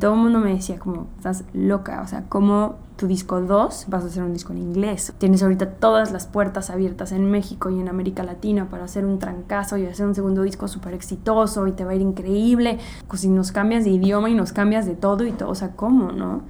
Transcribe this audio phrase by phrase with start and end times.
[0.00, 4.02] todo el mundo me decía como, estás loca, o sea, ¿cómo tu disco 2 vas
[4.02, 5.12] a hacer un disco en inglés?
[5.18, 9.18] Tienes ahorita todas las puertas abiertas en México y en América Latina para hacer un
[9.18, 12.78] trancazo y hacer un segundo disco súper exitoso y te va a ir increíble.
[13.08, 15.76] Pues si nos cambias de idioma y nos cambias de todo y todo, o sea,
[15.76, 16.42] ¿cómo, no?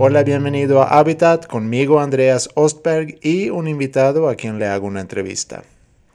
[0.00, 5.00] Hola, bienvenido a Habitat, conmigo Andreas Ostberg y un invitado a quien le hago una
[5.00, 5.64] entrevista.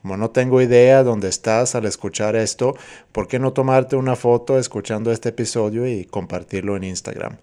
[0.01, 2.77] Como no tengo idea dónde estás al escuchar esto,
[3.11, 7.39] ¿por qué no tomarte una foto escuchando este episodio y compartirlo en Instagram?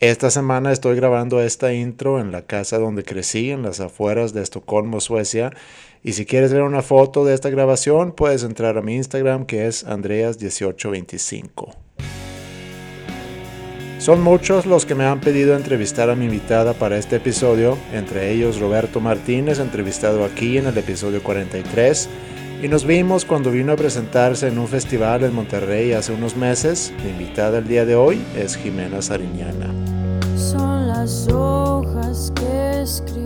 [0.00, 4.42] Esta semana estoy grabando esta intro en la casa donde crecí, en las afueras de
[4.42, 5.50] Estocolmo, Suecia.
[6.02, 9.66] Y si quieres ver una foto de esta grabación, puedes entrar a mi Instagram que
[9.66, 11.83] es Andreas1825.
[14.04, 18.32] Son muchos los que me han pedido entrevistar a mi invitada para este episodio, entre
[18.32, 22.10] ellos Roberto Martínez, entrevistado aquí en el episodio 43,
[22.62, 26.92] y nos vimos cuando vino a presentarse en un festival en Monterrey hace unos meses.
[27.02, 29.72] Mi invitada el día de hoy es Jimena Sariñana.
[30.36, 33.23] Son las hojas que escribí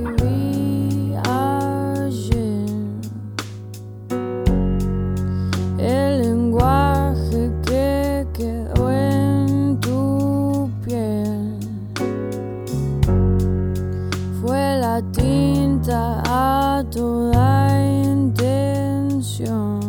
[15.12, 17.70] tinta a toda
[18.04, 19.80] intención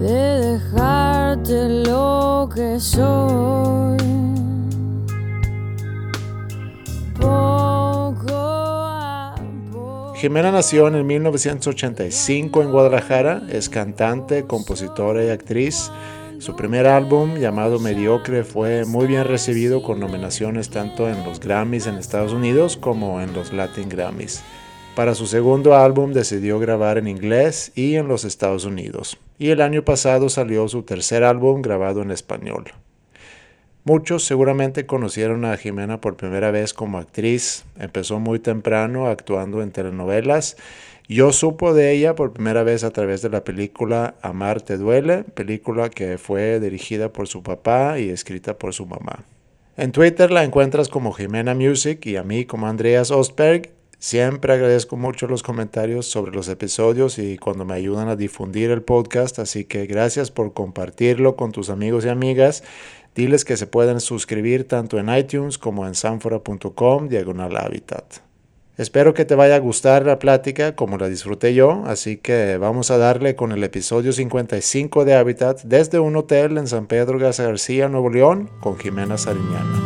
[0.00, 4.02] de dejarte lo que soy.
[10.22, 15.90] Jimena nació en el 1985 en Guadalajara, es cantante, compositora y actriz.
[16.42, 21.86] Su primer álbum, llamado Mediocre, fue muy bien recibido con nominaciones tanto en los Grammys
[21.86, 24.42] en Estados Unidos como en los Latin Grammys.
[24.96, 29.18] Para su segundo álbum decidió grabar en inglés y en los Estados Unidos.
[29.38, 32.72] Y el año pasado salió su tercer álbum grabado en español.
[33.84, 37.64] Muchos seguramente conocieron a Jimena por primera vez como actriz.
[37.78, 40.56] Empezó muy temprano actuando en telenovelas.
[41.12, 45.24] Yo supo de ella por primera vez a través de la película Amar te duele,
[45.24, 49.26] película que fue dirigida por su papá y escrita por su mamá.
[49.76, 53.72] En Twitter la encuentras como Jimena Music y a mí como Andreas Ostberg.
[53.98, 58.80] Siempre agradezco mucho los comentarios sobre los episodios y cuando me ayudan a difundir el
[58.80, 62.64] podcast, así que gracias por compartirlo con tus amigos y amigas.
[63.14, 68.31] Diles que se pueden suscribir tanto en iTunes como en sanfora.com diagonal habitat.
[68.78, 72.90] Espero que te vaya a gustar la plática como la disfruté yo, así que vamos
[72.90, 77.42] a darle con el episodio 55 de Habitat desde un hotel en San Pedro Garza
[77.42, 79.78] García, Nuevo León, con Jimena Sariñana.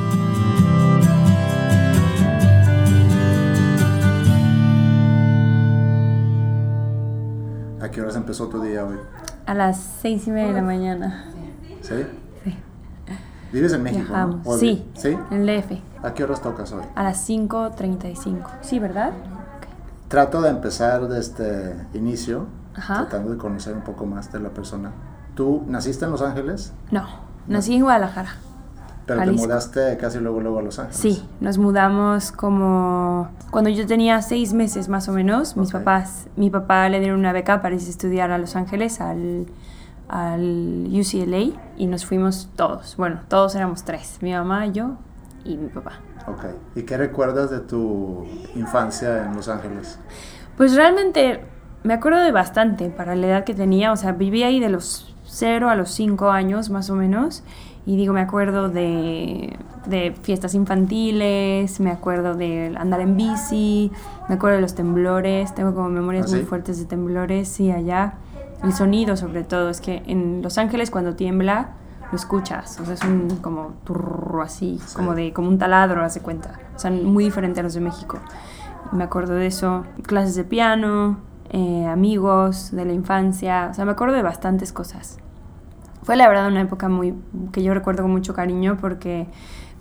[7.81, 8.99] ¿A qué horas empezó tu día hoy?
[9.47, 11.33] A las seis y media de la mañana.
[11.83, 12.07] ¿Sí?
[12.45, 12.55] Sí.
[13.53, 14.05] ¿Vives en México?
[14.09, 14.45] Viajamos.
[14.45, 14.51] ¿no?
[14.51, 15.17] ¿O- Sí, ¿Sí?
[15.31, 15.81] en el DF.
[16.03, 16.83] ¿A qué horas tocas hoy?
[16.95, 18.47] A las 5.35.
[18.61, 19.13] Sí, ¿verdad?
[20.09, 22.47] Trato de empezar desde inicio,
[22.77, 23.07] Ajá.
[23.07, 24.93] tratando de conocer un poco más de la persona.
[25.35, 26.73] ¿Tú naciste en Los Ángeles?
[26.91, 27.05] No,
[27.49, 28.31] nací en Guadalajara.
[29.05, 29.43] Pero Jalisco.
[29.43, 30.99] te mudaste casi luego luego a Los Ángeles.
[31.01, 35.57] Sí, nos mudamos como cuando yo tenía seis meses más o menos.
[35.57, 39.01] Mis papás, mi papá le dieron una beca para irse a estudiar a Los Ángeles,
[39.01, 39.47] al,
[40.09, 42.97] al UCLA, y nos fuimos todos.
[42.97, 44.97] Bueno, todos éramos tres, mi mamá, yo
[45.45, 46.01] y mi papá.
[46.27, 46.45] Ok.
[46.75, 48.25] ¿Y qué recuerdas de tu
[48.55, 49.99] infancia en Los Ángeles?
[50.57, 51.45] Pues realmente
[51.85, 55.15] me acuerdo de bastante para la edad que tenía, o sea, viví ahí de los
[55.25, 57.43] 0 a los 5 años más o menos.
[57.85, 59.57] Y digo, me acuerdo de,
[59.87, 63.93] de fiestas infantiles, me acuerdo de andar en bici,
[64.29, 66.47] me acuerdo de los temblores, tengo como memorias ¿Ah, muy sí?
[66.47, 68.15] fuertes de temblores, sí, allá.
[68.65, 71.71] El sonido sobre todo, es que en Los Ángeles cuando tiembla
[72.11, 74.95] lo escuchas, o sea, es un como turro así, Sí.
[74.95, 76.59] como de como un taladro, hace cuenta.
[76.75, 78.19] O sea, muy diferente a los de México.
[78.93, 81.19] Y me acuerdo de eso, clases de piano,
[81.51, 85.19] eh, amigos de la infancia, o sea, me acuerdo de bastantes cosas.
[86.03, 87.15] Fue la verdad una época muy
[87.53, 89.27] que yo recuerdo con mucho cariño porque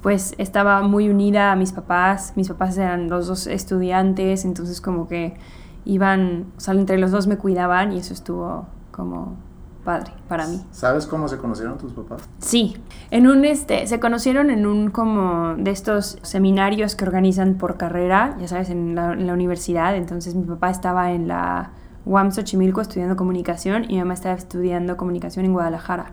[0.02, 5.08] pues estaba muy unida a mis papás, mis papás eran los dos estudiantes, entonces como
[5.08, 5.36] que
[5.86, 9.38] iban, o sea, entre los dos me cuidaban y eso estuvo como
[9.84, 10.66] padre para mí.
[10.72, 12.28] ¿Sabes cómo se conocieron tus papás?
[12.40, 12.76] Sí,
[13.12, 18.36] en un este, se conocieron en un como de estos seminarios que organizan por carrera,
[18.40, 19.96] ya sabes, en la, en la universidad.
[19.96, 21.72] Entonces mi papá estaba en la
[22.06, 26.12] UAM Xochimilco estudiando comunicación y mi mamá estaba estudiando comunicación en Guadalajara.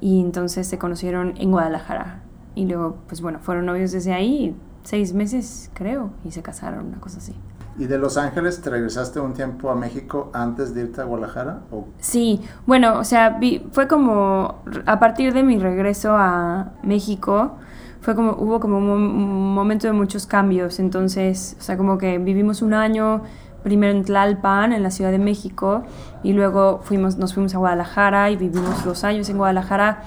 [0.00, 2.22] Y entonces se conocieron en Guadalajara.
[2.54, 7.00] Y luego, pues bueno, fueron novios desde ahí, seis meses creo, y se casaron, una
[7.00, 7.34] cosa así.
[7.80, 11.60] ¿Y de Los Ángeles te regresaste un tiempo a México antes de irte a Guadalajara?
[11.72, 17.56] ¿O Sí, bueno, o sea, vi- fue como a partir de mi regreso a México,
[18.02, 21.96] fue como hubo como un, mom- un momento de muchos cambios, entonces, o sea, como
[21.96, 23.22] que vivimos un año
[23.62, 25.82] primero en Tlalpan, en la Ciudad de México,
[26.22, 30.02] y luego fuimos, nos fuimos a Guadalajara y vivimos dos años en Guadalajara,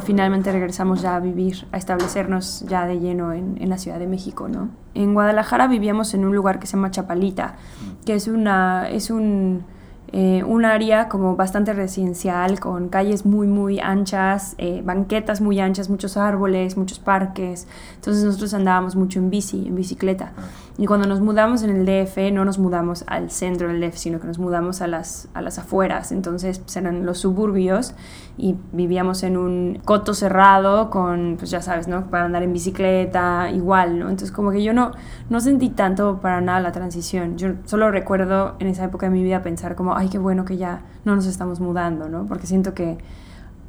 [0.00, 4.06] finalmente regresamos ya a vivir, a establecernos ya de lleno en, en la Ciudad de
[4.06, 4.68] México, ¿no?
[4.94, 7.56] En Guadalajara vivíamos en un lugar que se llama Chapalita,
[8.04, 9.64] que es una, es un
[10.10, 15.90] eh, un área como bastante residencial, con calles muy, muy anchas, eh, banquetas muy anchas,
[15.90, 17.66] muchos árboles, muchos parques.
[17.96, 20.32] Entonces nosotros andábamos mucho en bici, en bicicleta.
[20.80, 24.20] Y cuando nos mudamos en el DF, no nos mudamos al centro del DF, sino
[24.20, 26.12] que nos mudamos a las, a las afueras.
[26.12, 27.94] Entonces pues, eran los suburbios
[28.36, 32.08] y vivíamos en un coto cerrado con, pues ya sabes, ¿no?
[32.10, 34.08] Para andar en bicicleta, igual, ¿no?
[34.08, 34.92] Entonces como que yo no,
[35.28, 37.36] no sentí tanto para nada la transición.
[37.36, 40.58] Yo solo recuerdo en esa época de mi vida pensar como, ay, qué bueno que
[40.58, 42.26] ya no nos estamos mudando, ¿no?
[42.26, 42.98] Porque siento que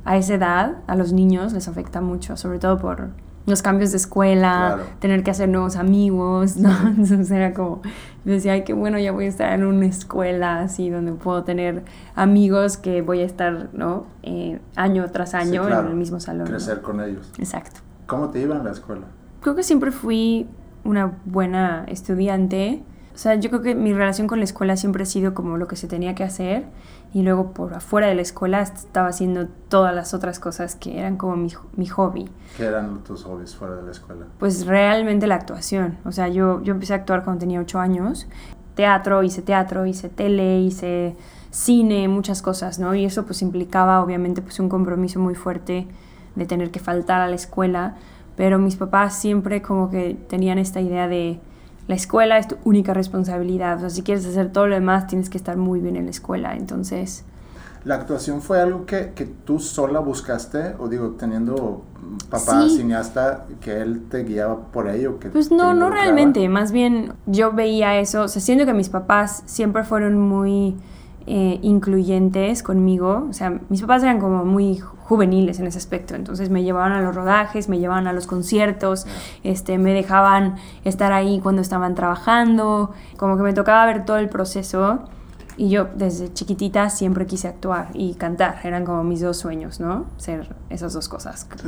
[0.05, 3.09] a esa edad a los niños les afecta mucho, sobre todo por
[3.45, 4.89] los cambios de escuela, Claro.
[4.99, 6.69] tener que hacer nuevos amigos, ¿no?
[6.87, 7.81] Entonces era como,
[8.25, 11.43] yo decía, ay, qué bueno, ya voy a estar en una escuela así donde puedo
[11.43, 11.83] tener
[12.15, 14.05] amigos que voy a estar, ¿no?
[14.23, 16.43] Eh, año tras Sí, año claro, en el mismo salón.
[16.45, 16.51] ¿no?
[16.51, 17.31] crecer con ellos?
[17.39, 17.79] Exacto.
[18.05, 19.05] ¿Cómo te iba en la escuela?
[19.41, 20.47] Creo que siempre fui
[20.83, 22.83] una buena estudiante.
[23.19, 25.67] O sea, yo creo que mi relación con la escuela siempre ha sido como lo
[25.67, 26.63] que se tenía que hacer
[27.13, 31.17] y luego por afuera de la escuela estaba haciendo todas las otras cosas que eran
[31.17, 32.29] como mi, mi hobby.
[32.55, 34.25] ¿Qué eran tus hobbies fuera de la escuela?
[34.37, 35.97] Pues realmente la actuación.
[36.05, 38.25] O sea, yo, yo empecé a actuar cuando tenía ocho años.
[38.75, 41.17] Teatro, hice teatro, hice tele, hice
[41.51, 42.95] cine, muchas cosas, ¿no?
[42.95, 45.89] Y eso pues implicaba obviamente pues un compromiso muy fuerte
[46.35, 47.97] de tener que faltar a la escuela.
[48.37, 51.41] Pero mis papás siempre como que tenían esta idea de
[51.89, 53.77] la escuela es tu única responsabilidad.
[53.77, 56.11] O sea, si quieres hacer todo lo demás, tienes que estar muy bien en la
[56.11, 56.55] escuela.
[56.55, 57.25] Entonces,
[57.85, 60.75] ¿La actuación fue algo que, que tú sola buscaste?
[60.79, 61.83] O digo, teniendo
[62.29, 62.77] papá Sí.
[62.77, 65.17] cineasta, que él te guiaba por ello?
[65.17, 68.89] Que Pues no, no realmente, más bien yo veía eso, o sea, siento que mis
[68.89, 70.75] papás siempre fueron muy
[71.31, 76.49] eh, incluyentes conmigo, o sea, mis papás eran como muy juveniles en ese aspecto, entonces
[76.49, 79.05] me llevaban a los rodajes, me llevaban a los conciertos,
[79.43, 80.55] este, me dejaban
[80.85, 85.01] estar ahí cuando estaban trabajando, como que me tocaba ver todo el proceso
[85.55, 90.07] y yo desde chiquitita siempre quise actuar y cantar, eran como mis dos sueños, ¿no?
[90.17, 91.45] Ser esas dos cosas.
[91.61, 91.67] Sí.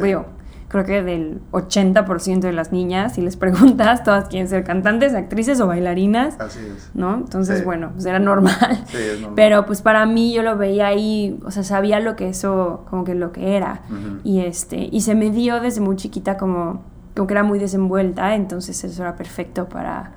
[0.72, 5.60] Creo que del 80% de las niñas, si les preguntas, todas quieren ser cantantes, actrices
[5.60, 6.90] o bailarinas, Así es.
[6.94, 7.16] ¿no?
[7.16, 7.66] Entonces, Sí.
[7.66, 8.56] bueno, pues era normal.
[8.88, 9.34] Sí, es normal.
[9.36, 13.04] Pero pues para mí yo lo veía ahí, o sea, sabía lo que eso, como
[13.04, 13.82] que lo que era.
[13.90, 14.20] Ujú.
[14.24, 16.84] Y este, y se me dio desde muy chiquita como,
[17.16, 20.12] como que era muy desenvuelta, entonces eso era perfecto para,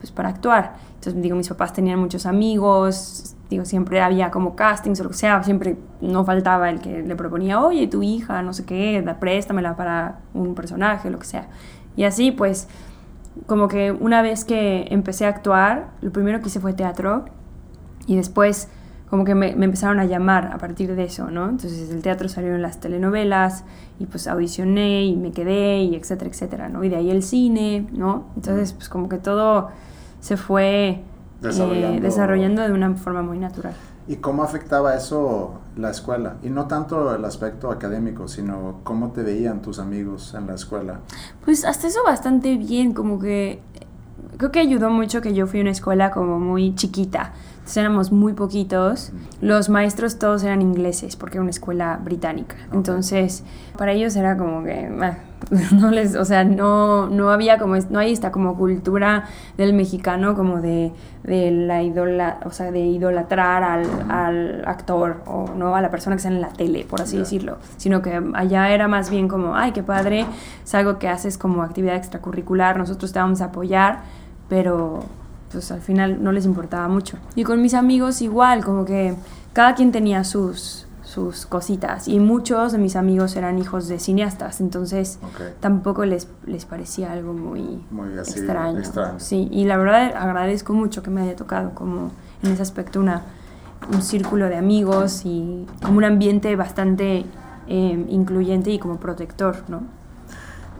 [0.00, 0.74] pues para actuar.
[1.04, 5.16] Entonces, digo, mis papás tenían muchos amigos, digo, siempre había como castings o lo que
[5.16, 9.20] sea, siempre no faltaba el que le proponía, oye, tu hija, no sé qué, da-
[9.20, 11.48] préstamela para un personaje, lo que sea.
[11.94, 12.68] Y así, pues,
[13.46, 17.26] como que una vez que empecé a actuar, lo primero que hice fue teatro
[18.06, 18.68] y después
[19.10, 21.44] como que me, me empezaron a llamar a partir de eso, ¿no?
[21.50, 23.64] Entonces del teatro salieron las telenovelas
[23.98, 26.82] y pues audicioné y me quedé y etcétera, etcétera, ¿no?
[26.82, 28.24] Y de ahí el cine, ¿no?
[28.36, 29.68] Entonces pues como que todo
[30.24, 31.02] se fue eh,
[31.42, 32.00] Desarrollando.
[32.00, 33.74] desarrollando de una forma muy natural.
[34.08, 36.36] ¿Y cómo afectaba eso la escuela?
[36.42, 41.00] Y no tanto el aspecto académico, sino cómo te veían tus amigos en la escuela.
[41.44, 43.60] Pues hasta eso bastante bien, como que
[44.38, 47.34] creo que ayudó mucho que yo fui a una escuela como muy chiquita.
[47.64, 49.10] Entonces éramos muy poquitos.
[49.40, 52.56] Los maestros todos eran ingleses porque era una escuela británica.
[52.74, 53.42] Entonces,
[53.78, 55.16] para ellos era como que ah,
[55.72, 59.24] no les, o sea, no no había como no hay esta como cultura
[59.56, 60.92] del mexicano como de,
[61.22, 66.16] de la idola, o sea, de idolatrar al, al actor o no a la persona
[66.16, 69.56] que está en la tele, por así decirlo, sino que allá era más bien como,
[69.56, 70.26] ay, qué padre,
[70.62, 74.00] es algo que haces como actividad extracurricular, nosotros te vamos a apoyar,
[74.50, 75.00] pero
[75.54, 77.16] pues al final no les importaba mucho.
[77.34, 79.14] Y con mis amigos igual, como que
[79.52, 84.60] cada quien tenía sus, sus cositas y muchos de mis amigos eran hijos de cineastas,
[84.60, 85.18] entonces
[85.60, 88.78] tampoco les, les parecía algo muy, Muy así, extraño.
[88.78, 89.20] extraño.
[89.20, 92.10] Sí, y la verdad agradezco mucho que me haya tocado como
[92.42, 93.22] en ese aspecto una,
[93.92, 97.24] un círculo de amigos y como un ambiente bastante
[97.68, 99.82] eh, incluyente y como protector, ¿no?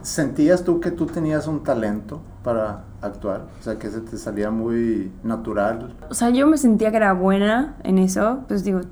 [0.04, 3.46] ¿Sentías tú que tú tenías un talento para actuar?
[3.58, 5.94] O sea, que se te salía muy natural.
[6.10, 8.40] O sea, yo me sentía que era buena en eso.
[8.46, 8.82] Pues digo,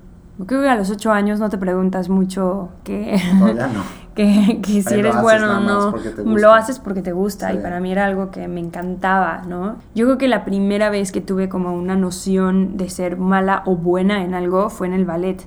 [0.47, 3.83] creo que a los ocho años no te preguntas mucho que, Todavía no.
[4.15, 5.95] que, que si Ahí eres bueno o no.
[6.39, 7.59] Lo haces porque te gusta Sí.
[7.59, 9.77] y para mí era algo que me encantaba, ¿no?
[9.95, 13.77] Yo creo que la primera vez que tuve como una noción de ser mala o
[13.77, 15.43] buena en algo fue en el ballet.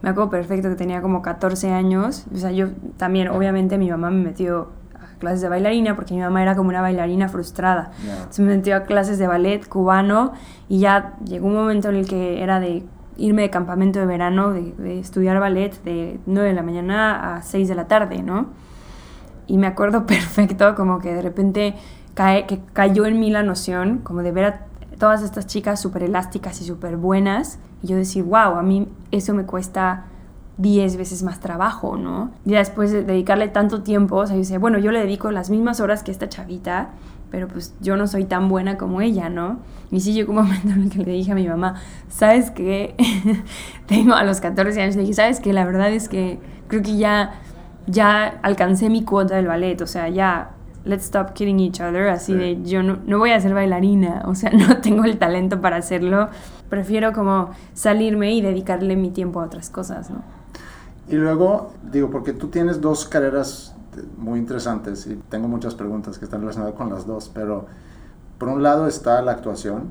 [0.00, 2.24] Me acuerdo perfecto que tenía como 14 años.
[2.34, 4.68] O sea, yo también, obviamente, mi mamá me metió
[5.20, 7.92] clases de bailarina porque mi mamá era como una bailarina frustrada.
[8.04, 8.26] Ya.
[8.30, 10.32] Se me metió a clases de ballet cubano
[10.68, 12.84] y ya llegó un momento en el que era de
[13.16, 17.42] irme de campamento de verano, de, de estudiar ballet de 9 de la mañana a
[17.42, 18.46] 6 de la tarde, ¿no?
[19.46, 21.74] Y me acuerdo perfecto como que de repente
[22.14, 24.60] cae, que cayó en mí la noción como de ver a
[24.98, 29.34] todas estas chicas súper elásticas y súper buenas y yo decir, wow, a mí eso
[29.34, 30.04] me cuesta
[30.60, 32.30] 10 veces más trabajo, ¿no?
[32.44, 35.80] Y después de dedicarle tanto tiempo, o sea, yo bueno, yo le dedico las mismas
[35.80, 36.90] horas que esta chavita,
[37.30, 39.58] pero pues yo no soy tan buena como ella, ¿no?
[39.90, 41.74] Y sí llegó un momento en el que le dije a mi mamá,
[42.08, 42.94] ¿sabes qué?
[43.86, 45.52] Tengo a los 14 años, le dije, ¿sabes qué?
[45.52, 46.38] La verdad es que
[46.68, 47.32] creo que ya,
[47.86, 50.50] ya alcancé mi cuota del ballet, o sea, ya,
[50.84, 52.38] let's stop kidding each other, así Sí.
[52.38, 55.76] de, yo no, no voy a ser bailarina, o sea, no tengo el talento para
[55.76, 56.28] hacerlo,
[56.68, 60.22] prefiero como salirme y dedicarle mi tiempo a otras cosas, ¿no?
[61.10, 63.74] Y luego, digo, porque tú tienes dos carreras
[64.16, 67.66] muy interesantes y tengo muchas preguntas que están relacionadas con las dos, pero
[68.38, 69.90] por un lado está la actuación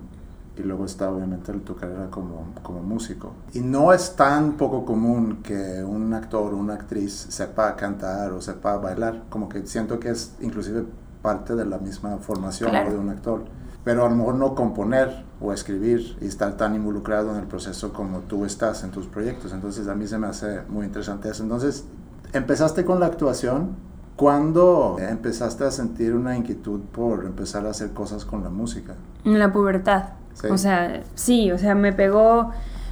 [0.58, 3.34] y luego está obviamente tu carrera como, como músico.
[3.54, 8.42] Y no es tan poco común que un actor o una actriz sepa cantar o
[8.42, 10.86] sepa bailar, como que siento que es inclusive
[11.22, 12.92] parte de la misma formación Claro.
[12.92, 13.44] de un actor.
[13.84, 17.94] Pero a lo mejor no componer o escribir y estar tan involucrado en el proceso
[17.94, 19.54] como tú estás en tus proyectos.
[19.54, 21.44] Entonces a mí se me hace muy interesante eso.
[21.44, 21.86] Entonces,
[22.34, 23.90] empezaste con la actuación.
[24.16, 28.96] ¿Cuándo empezaste a sentir una inquietud por empezar a hacer cosas con la música?
[29.24, 30.10] En la pubertad.
[30.34, 30.48] Sí.
[30.48, 32.52] O sea, sí, o sea, me pegó.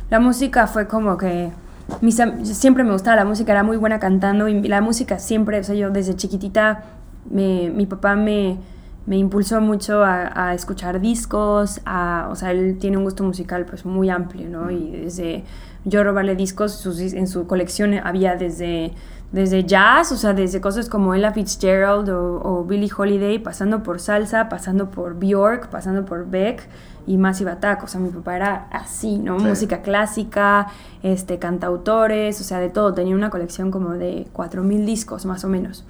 [0.10, 1.52] La música fue como que.
[2.00, 4.48] Mis, siempre me gustaba la música, era muy buena cantando.
[4.48, 6.84] Y la música siempre, o sea, yo desde chiquitita,
[7.30, 8.60] me, mi papá me,
[9.08, 11.82] me impulsó mucho a, a escuchar discos.
[11.86, 14.70] A, o sea, él tiene un gusto musical pues muy amplio, ¿no?
[14.70, 15.44] Y desde.
[15.86, 18.92] Yo robarle discos, sus en su colección había desde
[19.32, 24.00] desde jazz, o sea, desde cosas como Ella Fitzgerald o, o Billie Holiday, pasando por
[24.00, 26.68] salsa, pasando por Bjork, pasando por Beck
[27.06, 27.84] y Massive Attack.
[27.84, 29.40] O sea, mi papá era así, ¿no?
[29.40, 29.46] Sí.
[29.46, 30.68] Música clásica,
[31.04, 32.94] este, cantautores, o sea, de todo.
[32.94, 35.84] Tenía una colección como de 4.000 discos, más o menos.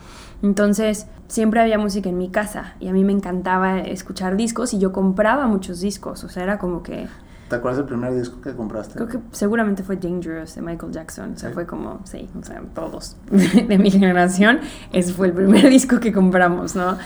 [0.43, 4.79] Entonces, siempre había música en mi casa y a mí me encantaba escuchar discos y
[4.79, 6.23] yo compraba muchos discos.
[6.23, 7.07] O sea, era como que...
[7.49, 8.95] ¿Te acuerdas del primer disco que compraste?
[8.95, 11.33] Creo que seguramente fue Dangerous de Michael Jackson.
[11.33, 11.53] O sea, Sí.
[11.55, 14.59] fue como, sí, o sea, todos de mi generación.
[14.91, 16.97] Ese fue el primer disco que compramos, ¿no?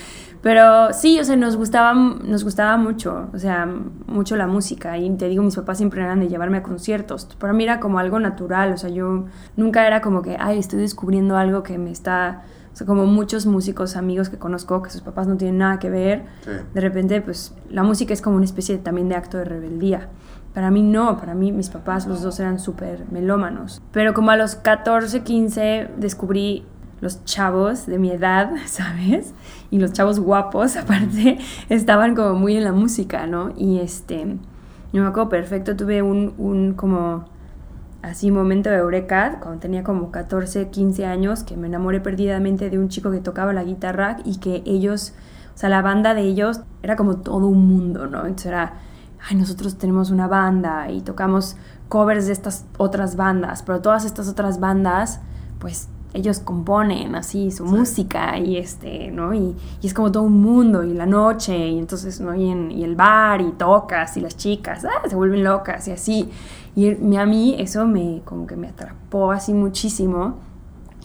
[0.42, 3.70] Pero sí, o sea, nos gustaba, nos gustaba mucho, o sea,
[4.08, 4.98] mucho la música.
[4.98, 7.26] Y te digo, mis papás siempre eran de llevarme a conciertos.
[7.38, 10.80] Para mí era como algo natural, o sea, yo nunca era como que, ay, estoy
[10.80, 12.42] descubriendo algo que me está...
[12.74, 15.90] O sea, como muchos músicos amigos que conozco, que sus papás no tienen nada que
[15.90, 16.52] ver, Sí.
[16.74, 20.10] de repente, pues la música es como una especie también de acto de rebeldía.
[20.54, 23.82] Para mí no, para mí mis papás los dos eran súper melómanos.
[23.92, 26.66] Pero como a los 14, 15 descubrí
[27.02, 29.34] los chavos de mi edad, ¿sabes?
[29.70, 33.52] Y los chavos guapos, aparte, estaban como muy en la música, ¿no?
[33.58, 34.38] Y este,
[34.94, 37.26] yo me acuerdo perfecto, tuve un, un como
[38.02, 42.80] así momento de eureka cuando tenía como 14, 15 años, que me enamoré perdidamente de
[42.80, 45.14] un chico que tocaba la guitarra y que ellos,
[45.54, 48.20] o sea, la banda de ellos era como todo un mundo, ¿no?
[48.26, 48.74] Entonces era,
[49.30, 51.58] ay, nosotros tenemos una banda y tocamos
[51.90, 55.20] covers de estas otras bandas, pero todas estas otras bandas,
[55.60, 59.34] pues ellos componen así su música y este, ¿no?
[59.34, 62.36] Y, y es como todo un mundo y la noche y entonces, ¿no?
[62.36, 65.92] Y, en, y el bar y tocas y las chicas, ah, se vuelven locas y
[65.92, 66.30] así.
[66.76, 70.36] Y a mí eso me, como que me atrapó así muchísimo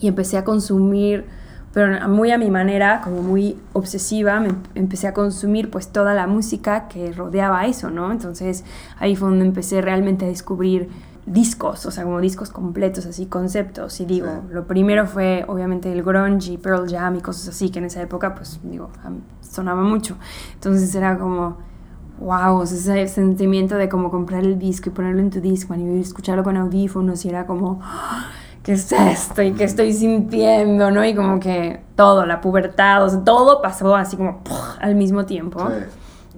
[0.01, 1.27] y empecé a consumir,
[1.73, 6.27] pero muy a mi manera, como muy obsesiva, me empecé a consumir pues toda la
[6.27, 8.13] música que rodeaba eso, ¿no?
[8.13, 8.65] Entonces
[8.99, 10.89] ahí fue donde empecé realmente a descubrir
[11.27, 14.01] discos, o sea, como discos completos, así, conceptos.
[14.01, 14.55] Y digo, Sí.
[14.55, 18.01] lo primero fue obviamente el grunge y Pearl Jam y cosas así, que en esa
[18.01, 18.91] época, pues, digo,
[19.41, 20.17] sonaba mucho.
[20.55, 21.57] Entonces era como,
[22.21, 25.81] wow, o sea, ese sentimiento de como comprar el disco y ponerlo en tu Discman
[25.81, 28.27] y escucharlo con audífonos y era como, "Ah,
[28.63, 29.43] ¿qué es esto?
[29.43, 30.91] ¿Y qué estoy sintiendo?
[30.91, 31.05] ¿No?
[31.05, 34.41] Y como que todo, la pubertad, o sea, todo pasó así como
[34.81, 35.61] al mismo tiempo.
[35.69, 35.75] Sí.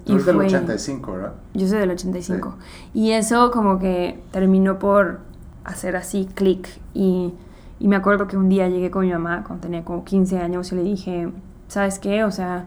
[0.04, 1.32] Tú Y eres del fue- 85, ¿verdad?
[1.54, 2.54] Yo soy del 85.
[2.94, 5.20] Y eso como que terminó por
[5.64, 6.66] hacer así clic.
[6.94, 7.34] Y,
[7.78, 10.72] y me acuerdo que un día llegué con mi mamá cuando tenía como 15 años
[10.72, 11.30] y le dije,
[11.68, 12.24] ¿sabes qué?
[12.24, 12.66] O sea,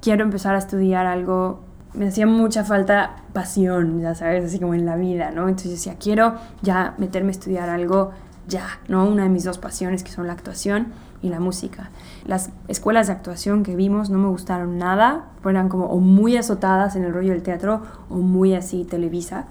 [0.00, 1.60] quiero empezar a estudiar algo.
[1.94, 5.48] Me hacía mucha falta pasión, ya sabes, así como en la vida, ¿no?
[5.48, 8.10] Entonces decía, quiero ya meterme a estudiar algo
[8.46, 9.04] ya, ¿no?
[9.06, 10.88] Una de mis dos pasiones que son la actuación
[11.22, 11.90] y la música.
[12.26, 16.94] Las escuelas de actuación que vimos no me gustaron nada, fueran como o muy azotadas
[16.94, 19.46] en el rollo del teatro o muy así televisa.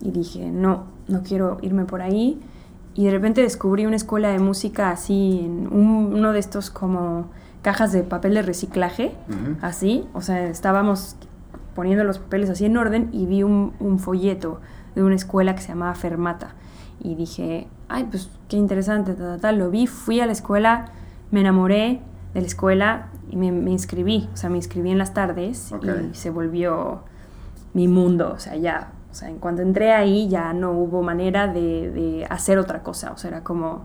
[0.00, 2.40] Y dije, no, no quiero irme por ahí.
[2.94, 7.26] Y de repente descubrí una escuela de música así, en un- uno de estos como
[7.62, 9.14] cajas de papel de reciclaje,
[9.62, 10.06] así.
[10.12, 11.16] O sea, estábamos
[11.74, 14.60] poniendo los papeles así en orden y vi un, un folleto
[14.94, 16.54] de una escuela que se llamaba Fermata.
[17.00, 19.58] Y dije, ay, pues qué interesante, tal, tal.
[19.58, 20.86] Lo vi, fui a la escuela,
[21.30, 22.00] me enamoré
[22.32, 24.28] de la escuela y me, me inscribí.
[24.32, 25.72] O sea, me inscribí en las tardes
[26.10, 27.00] y se volvió
[27.72, 28.32] mi mundo.
[28.34, 32.26] O sea, ya, o sea, en cuanto entré ahí ya no hubo manera de, de
[32.30, 33.12] hacer otra cosa.
[33.12, 33.84] O sea, era como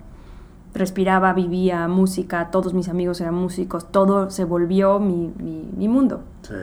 [0.74, 6.22] respiraba, vivía música, todos mis amigos eran músicos, todo se volvió mi, mi, mi mundo.
[6.44, 6.54] Sí.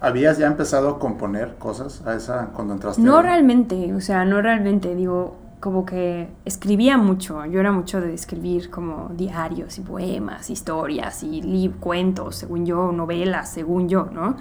[0.00, 3.02] ¿Habías ya empezado a componer cosas a esa cuando entraste?
[3.02, 8.14] No realmente, o sea, no realmente, digo, como que escribía mucho, yo era mucho de
[8.14, 14.36] escribir como diarios y poemas, historias y cuentos, según yo, novelas, según yo, ¿no?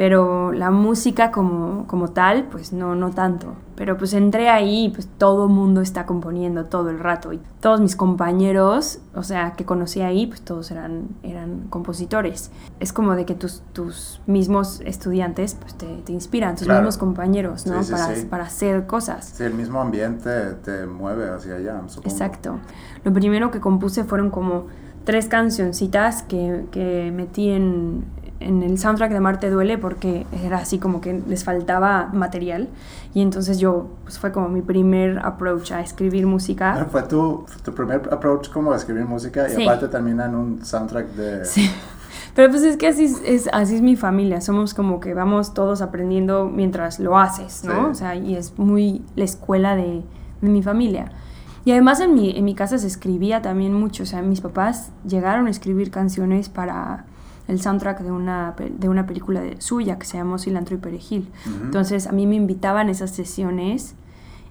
[0.00, 3.52] Pero la música como, como tal, pues no, no tanto.
[3.76, 7.34] Pero pues entré ahí y pues todo el mundo está componiendo todo el rato.
[7.34, 12.50] Y todos mis compañeros, o sea, que conocí ahí, pues todos eran, eran compositores.
[12.78, 16.80] Es como de que tus, tus mismos estudiantes pues te, te inspiran, tus Claro.
[16.80, 17.82] mismos compañeros, ¿no?
[17.82, 18.24] Sí, sí, para, sí.
[18.24, 19.26] para hacer cosas.
[19.34, 22.08] Sí, el mismo ambiente te mueve hacia allá, supongo.
[22.08, 22.58] Exacto.
[23.04, 24.64] Lo primero que compuse fueron como
[25.04, 28.04] tres cancioncitas que, que metí en,
[28.40, 32.68] en el soundtrack de Marte Duele porque era así como que les faltaba material
[33.14, 36.86] y entonces yo pues fue como mi primer approach a escribir música.
[36.90, 39.62] Fue tu, tu primer approach como a escribir música y Sí.
[39.64, 41.44] aparte termina en un soundtrack de...
[41.44, 41.70] Sí.
[42.34, 45.52] Pero pues es que así es, es- así es mi familia, somos como que vamos
[45.52, 47.72] todos aprendiendo mientras lo haces, ¿no?
[47.74, 47.90] Sí.
[47.90, 50.02] O sea, y es muy la escuela de,
[50.40, 51.12] de mi familia.
[51.64, 54.90] Y además en mi, en mi casa se escribía también mucho, o sea, mis papás
[55.06, 57.04] llegaron a escribir canciones para
[57.48, 61.28] el soundtrack de una, de una película de, suya que se llamó Cilantro y Perejil.
[61.46, 61.64] Ujú.
[61.64, 63.94] Entonces a mí me invitaban a esas sesiones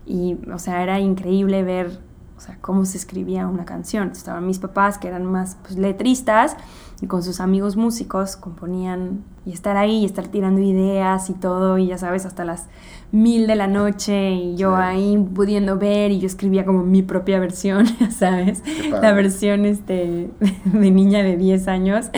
[0.05, 1.99] y, o sea, era increíble ver,
[2.37, 4.09] o sea, cómo se escribía una canción.
[4.11, 6.55] Estaban mis papás que eran más pues, letristas
[7.01, 11.77] y con sus amigos músicos componían y estar ahí y estar tirando ideas y todo
[11.77, 12.67] y ya sabes, hasta las
[13.11, 14.81] mil de la noche y yo Sí.
[14.83, 18.61] ahí pudiendo ver y yo escribía como mi propia versión, ya sabes,
[18.91, 20.29] la versión este,
[20.65, 22.09] de niña de 10 años.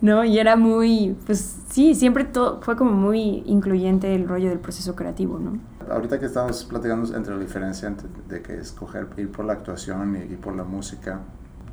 [0.00, 0.24] ¿No?
[0.24, 4.94] Y era muy, pues sí, siempre todo fue como muy incluyente el rollo del proceso
[4.94, 5.58] creativo, ¿no?
[5.90, 10.16] Ahorita que estamos platicando entre la diferencia entre, de que escoger ir por la actuación
[10.16, 11.20] y, y por la música,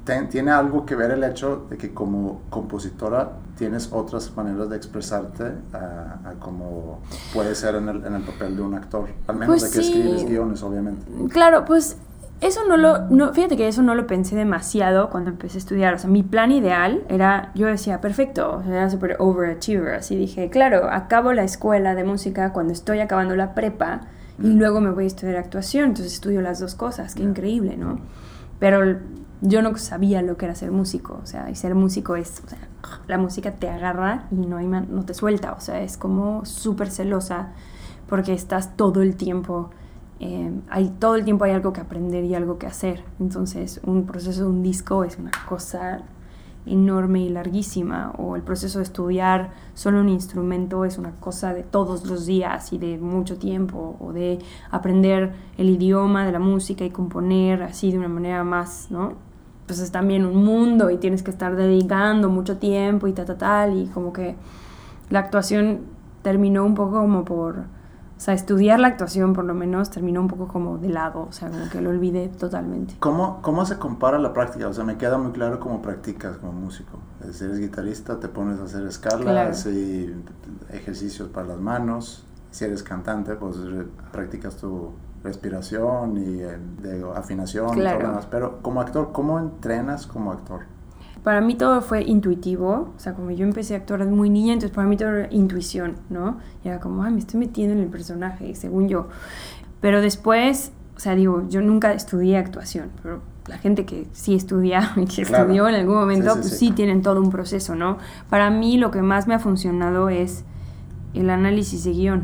[0.05, 4.77] ¿ten- ¿tiene algo que ver el hecho de que como compositora tienes otras maneras de
[4.77, 6.99] expresarte a, a como
[7.33, 9.09] puede ser en el, en el papel de un actor?
[9.27, 9.93] Al menos Pues de que sí.
[9.93, 11.05] escribes guiones, obviamente.
[11.29, 11.97] Claro, pues
[12.45, 15.93] eso no lo, no, fíjate que eso no lo pensé demasiado cuando empecé a estudiar.
[15.93, 19.95] O sea, mi plan ideal era, yo decía, perfecto, o sea, era súper overachiever.
[19.95, 24.01] Así dije, claro, acabo la escuela de música cuando estoy acabando la prepa
[24.41, 25.85] y luego me voy a estudiar actuación.
[25.89, 27.99] Entonces estudio las dos cosas, qué increíble, ¿no?
[28.59, 28.97] Pero
[29.41, 31.19] yo no sabía lo que era ser músico.
[31.21, 32.59] O sea, y ser músico es, o sea,
[33.07, 35.53] la música te agarra y no, hay man- no te suelta.
[35.53, 37.49] O sea, es como súper celosa
[38.07, 39.71] porque estás todo el tiempo
[40.19, 43.03] eh, hay todo el tiempo hay algo que aprender y algo que hacer.
[43.19, 46.03] Entonces, un proceso de un disco es una cosa
[46.65, 51.63] enorme y larguísima, o el proceso de estudiar solo un instrumento es una cosa de
[51.63, 54.39] todos los días y de mucho tiempo, o de
[54.71, 59.13] aprender el idioma de la música y componer así de una manera más, ¿no?
[59.67, 63.37] Pues es también un mundo y tienes que estar dedicando mucho tiempo y tal, tal,
[63.37, 64.35] tal, y como que
[65.09, 65.81] la actuación
[66.21, 67.65] terminó un poco como por
[68.17, 71.31] o sea, estudiar la actuación por lo menos terminó un poco como de lado, o
[71.31, 72.95] sea, como que lo olvidé totalmente.
[72.99, 74.67] ¿Cómo, ¿Cómo se compara la práctica?
[74.67, 76.99] O sea, me queda muy claro cómo practicas como músico.
[77.25, 80.13] Decir, eres guitarrista, te pones a hacer escalas y
[80.71, 82.25] ejercicios para las manos.
[82.51, 83.57] Si eres cantante, pues
[84.11, 84.91] practicas tu
[85.23, 88.27] respiración y eh, de afinación y todo lo demás.
[88.29, 90.61] Pero como actor, ¿cómo entrenas como actor?
[91.23, 94.75] Para mí todo fue intuitivo, o sea, como yo empecé a actuar muy niña, entonces
[94.75, 96.37] para mí todo era intuición, ¿no?
[96.63, 99.07] Y era como, ay, me estoy metiendo en el personaje, según yo.
[99.79, 104.91] Pero después, o sea, digo, yo nunca estudié actuación, pero la gente que sí estudia
[104.97, 105.43] y que Claro.
[105.45, 106.67] estudió en algún momento, Sí, sí, pues sí.
[106.67, 107.97] sí tienen todo un proceso, ¿no?
[108.29, 110.43] Para mí lo que más me ha funcionado es
[111.13, 112.23] el análisis de guion.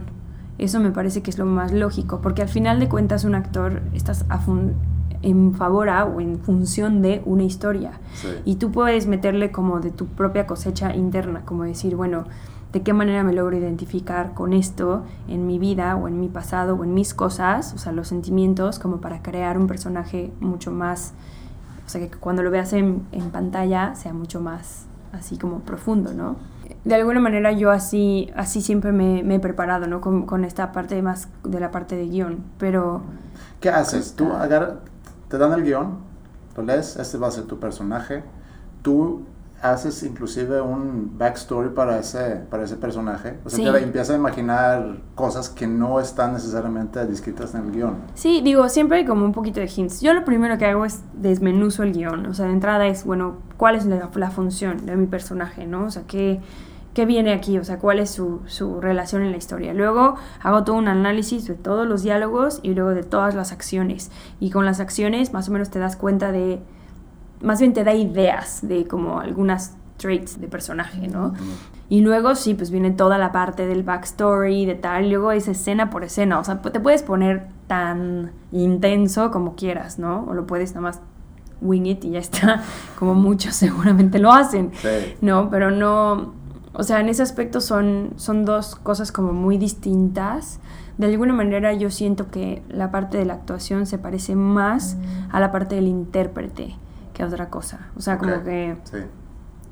[0.57, 3.81] Eso me parece que es lo más lógico, porque al final de cuentas un actor
[3.93, 4.73] estás afun-
[5.21, 7.93] en favor a o en función de una historia.
[8.13, 8.27] Sí.
[8.45, 12.25] Y tú puedes meterle como de tu propia cosecha interna, como decir, bueno,
[12.71, 16.75] ¿de qué manera me logro identificar con esto en mi vida o en mi pasado
[16.75, 17.73] o en mis cosas?
[17.73, 21.13] O sea, los sentimientos como para crear un personaje mucho más,
[21.85, 26.13] o sea, que cuando lo veas en, en pantalla sea mucho más así como profundo,
[26.13, 26.35] ¿no?
[26.85, 29.99] De alguna manera yo así, así siempre me, me he preparado, ¿no?
[29.99, 33.01] Con, con esta parte más de la parte de guion, pero...
[33.59, 34.13] ¿Qué haces?
[34.15, 34.75] Tú agarra-
[35.29, 35.97] te dan el guion,
[36.57, 38.23] lo lees, este va a ser tu personaje.
[38.81, 39.23] Tú
[39.61, 43.37] haces inclusive un backstory para ese, para ese personaje.
[43.43, 43.71] O sea, Sí.
[43.71, 47.95] te empiezas a imaginar cosas que no están necesariamente descritas en el guion.
[48.13, 49.99] Sí, digo, siempre hay como un poquito de hints.
[49.99, 52.25] Yo lo primero que hago es desmenuzo el guion.
[52.27, 55.83] O sea, de entrada es, bueno, ¿cuál es la, la función de mi personaje, no?
[55.85, 56.39] O sea, ¿qué,
[56.93, 57.57] qué viene aquí?
[57.57, 59.73] O sea, ¿cuál es su, su relación en la historia?
[59.73, 64.11] Luego hago todo un análisis de todos los diálogos y luego de todas las acciones.
[64.39, 66.59] Y con las acciones más o menos te das cuenta de...
[67.41, 71.33] Más bien te da ideas de como algunas traits de personaje, ¿no?
[71.89, 75.47] Y luego sí, pues viene toda la parte del backstory, de tal, y luego es
[75.47, 80.25] escena por escena, o sea, te puedes poner tan intenso como quieras, ¿no?
[80.27, 81.01] O lo puedes nada más
[81.61, 82.63] wing it y ya está,
[82.99, 85.15] como muchos seguramente lo hacen, Sí.
[85.21, 85.49] ¿no?
[85.49, 86.33] Pero no,
[86.79, 90.59] o sea, en ese aspecto son, son dos cosas como muy distintas.
[90.97, 94.95] De alguna manera yo siento que la parte de la actuación se parece más
[95.31, 96.75] a la parte del intérprete
[97.13, 97.87] que a otra cosa.
[97.97, 98.43] O sea, como Ok.
[98.43, 98.97] que Sí.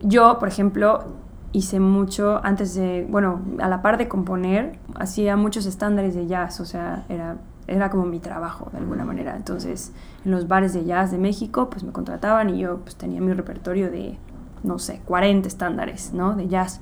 [0.01, 1.05] yo, por ejemplo,
[1.53, 6.59] hice mucho antes de, bueno, a la par de componer, hacía muchos estándares de jazz,
[6.59, 9.35] o sea, era, era como mi trabajo de alguna manera.
[9.35, 9.93] Entonces,
[10.25, 13.33] en los bares de jazz de México, pues me contrataban y yo pues tenía mi
[13.33, 14.17] repertorio de,
[14.63, 16.35] no sé, 40 estándares, ¿no?
[16.35, 16.79] De jazz.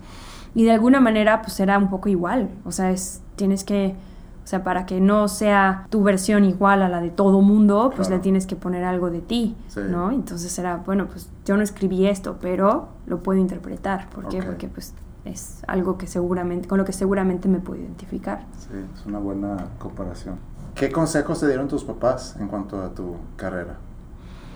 [0.54, 3.96] Y de alguna manera, pues era un poco igual, o sea, es, tienes que...
[4.44, 8.10] O sea, para que no sea tu versión igual a la de todo mundo, pues
[8.10, 8.18] Claro.
[8.18, 9.80] le tienes que poner algo de ti, Sí.
[9.90, 10.12] ¿no?
[10.12, 14.08] Entonces era, bueno, pues yo no escribí esto, pero lo puedo interpretar.
[14.12, 14.42] ¿Por qué?
[14.42, 14.46] Ok.
[14.46, 14.94] Porque pues
[15.26, 18.46] es algo que seguramente, con lo que seguramente me puedo identificar.
[18.60, 20.36] Sí, es una buena comparación.
[20.76, 23.78] ¿Qué consejos te dieron tus papás en cuanto a tu carrera?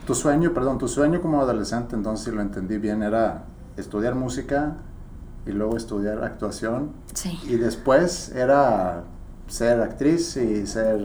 [0.10, 3.44] Tu sueño, perdón, tu sueño como adolescente, entonces si lo entendí bien, era
[3.78, 4.78] estudiar música
[5.46, 7.40] y luego estudiar actuación Sí.
[7.48, 9.04] y después era
[9.46, 11.00] ser actriz y ser...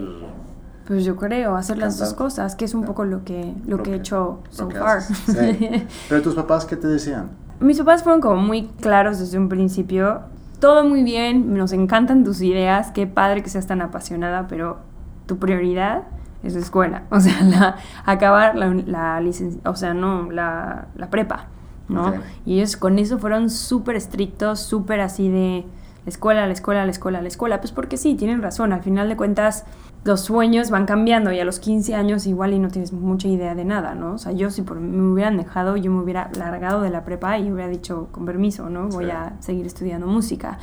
[0.87, 3.93] Pues yo creo, hacer las dos cosas, que es un poco lo que, lo, que
[3.93, 5.03] he hecho so que far.
[5.03, 5.87] Sí.
[6.09, 7.29] Pero tus papás, ¿qué te decían?
[7.61, 10.21] Mis papás fueron como muy claros desde un principio.
[10.61, 14.79] Todo muy bien, nos encantan tus ideas, qué padre que seas tan apasionada, pero
[15.27, 16.05] tu prioridad
[16.45, 17.03] es la escuela.
[17.11, 21.47] O sea, la, acabar la, la licencia, o sea, no, la, la prepa,
[21.89, 22.15] ¿no?
[22.47, 25.65] Y ellos con eso fueron súper estrictos, súper así de
[26.05, 27.61] la escuela, la escuela, la escuela, la escuela.
[27.61, 28.73] Pues porque sí, tienen razón.
[28.73, 29.65] Al final de cuentas,
[30.05, 33.55] los sueños van cambiando y a los 15 años igual y no tienes mucha idea
[33.55, 34.13] de nada, ¿no?
[34.15, 37.39] O sea, yo si por me hubieran dejado, yo me hubiera largado de la prepa
[37.39, 38.89] y hubiera dicho, con permiso, ¿no?
[38.89, 39.11] Voy Sí.
[39.11, 40.59] a seguir estudiando música.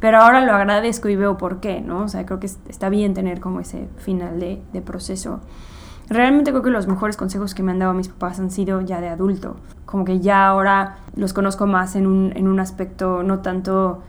[0.00, 2.04] Pero ahora lo agradezco y veo por qué, ¿no?
[2.04, 5.40] O sea, creo que es- está bien tener como ese final de, de proceso.
[6.08, 9.00] Realmente creo que los mejores consejos que me han dado mis papás han sido ya
[9.00, 9.56] de adulto.
[9.84, 14.02] Como que ya ahora los conozco más en un, en un aspecto no tanto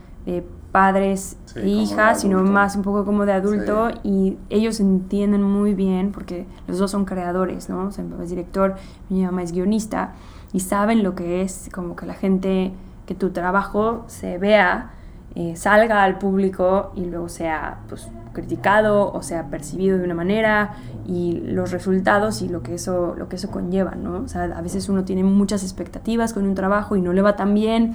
[0.72, 3.98] padres Sí, e hijas, sino más un poco como de adulto Sí.
[4.04, 7.86] y ellos entienden muy bien porque los dos son creadores, ¿no?
[7.86, 8.74] O sea, mi papá es director,
[9.08, 10.12] mi mamá es guionista
[10.52, 12.72] y saben lo que es como que la gente,
[13.06, 14.90] que tu trabajo se vea,
[15.34, 20.74] eh, salga al público y luego sea pues, criticado o sea percibido de una manera
[21.06, 24.18] y los resultados y lo que eso lo que eso conlleva, ¿no?
[24.20, 27.36] O sea, a veces uno tiene muchas expectativas con un trabajo y no le va
[27.36, 27.94] tan bien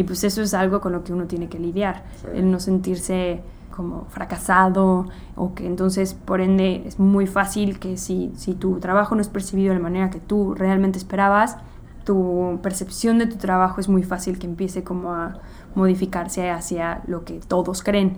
[0.00, 2.26] y pues eso es algo con lo que uno tiene que lidiar, Sí.
[2.34, 3.42] el no sentirse
[3.76, 9.14] como fracasado o que entonces por ende es muy fácil que si, si tu trabajo
[9.14, 11.56] no es percibido de la manera que tú realmente esperabas,
[12.04, 15.38] tu percepción de tu trabajo es muy fácil que empiece como a
[15.74, 18.16] modificarse hacia lo que todos creen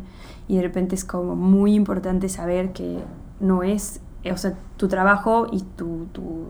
[0.49, 2.99] y de repente es como muy importante saber que
[3.41, 6.45] no es o sea, tu trabajo y tu, tu,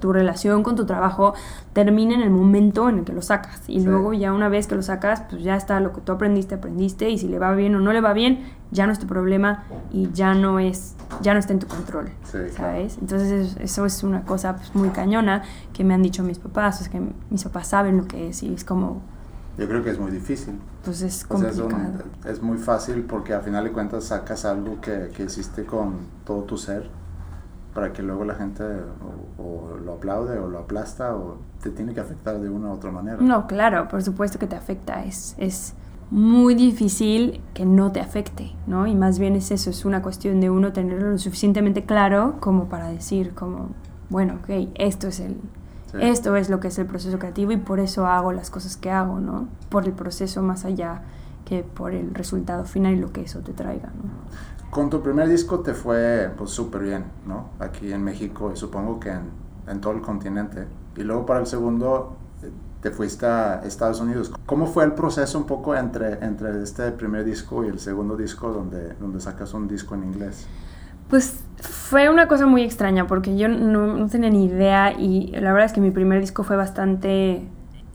[0.00, 1.32] tu relación con tu trabajo
[1.72, 3.62] termina en el momento en el que lo sacas.
[3.68, 3.86] Y Sí.
[3.86, 7.08] luego ya una vez que lo sacas, pues ya está lo que tú aprendiste, aprendiste.
[7.08, 9.64] Y si le va bien o no le va bien, ya no es tu problema
[9.90, 12.08] y ya no es, ya no está en tu control.
[12.24, 12.52] Sí, claro.
[12.56, 12.98] ¿Sabes?
[13.00, 15.42] Entonces eso, eso es una cosa pues, muy cañona
[15.72, 16.80] que me han dicho mis papás.
[16.82, 19.00] Es que mis papás saben lo que es y es como,
[19.56, 20.54] Yo creo que es muy difícil.
[20.88, 21.92] Pues es O sea, es, complicado.
[22.24, 25.96] un- es muy fácil porque a final de cuentas sacas algo que, que hiciste con
[26.24, 26.88] todo tu ser
[27.74, 31.94] para que luego la gente o, o lo aplaude o lo aplasta o te tiene
[31.94, 33.18] que afectar de una u otra manera.
[33.20, 35.04] No, claro, por supuesto que te afecta.
[35.04, 35.74] Es, es
[36.10, 38.86] muy difícil que no te afecte, ¿no?
[38.86, 42.64] Y más bien es eso, es una cuestión de uno tenerlo lo suficientemente claro como
[42.70, 43.68] para decir, como,
[44.08, 45.36] bueno, ok, esto es el...
[46.00, 48.90] Esto es lo que es el proceso creativo y por eso hago las cosas que
[48.90, 49.48] hago, ¿no?
[49.68, 51.02] Por el proceso más allá
[51.44, 54.70] que por el resultado final y lo que eso te traiga, ¿no?
[54.70, 57.50] Con tu primer disco te fue pues súper bien, ¿no?
[57.58, 59.30] Aquí en México y supongo que en,
[59.66, 60.66] en todo el continente.
[60.96, 62.50] Y luego para el segundo eh,
[62.82, 64.32] te fuiste a Estados Unidos.
[64.46, 68.52] ¿Cómo fue el proceso un poco entre, entre este primer disco y el segundo disco
[68.52, 70.46] donde, donde sacas un disco en inglés?
[71.08, 75.66] Pues fue una cosa muy extraña porque yo no, tenía ni idea y la verdad
[75.66, 77.42] es que mi primer disco fue bastante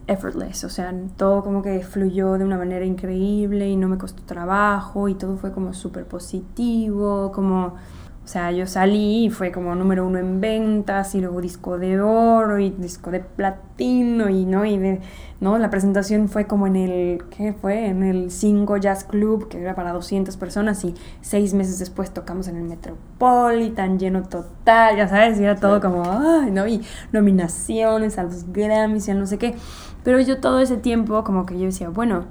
[0.06, 4.22] effortless, o sea, todo como que fluyó de una manera increíble y no me costó
[4.24, 7.76] trabajo y todo fue como súper positivo, como,
[8.24, 12.00] o sea, yo salí y fue como número uno en ventas y luego disco de
[12.00, 15.00] oro y disco de platino y no, y de,
[15.40, 17.86] no, la presentación fue como en el, ¿qué fue?
[17.86, 22.48] En el 5 Jazz Club, que era para 200 personas y seis meses después tocamos
[22.48, 25.82] en el Metropolitan, lleno total, ya sabes, y era todo Sí.
[25.82, 26.80] como, ay, no, y
[27.12, 29.54] nominaciones a los Grammys y a no sé qué.
[30.02, 32.24] Pero yo todo ese tiempo como que yo decía, bueno,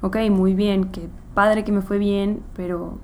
[0.00, 2.98] ok, muy bien, que padre que me fue bien, pero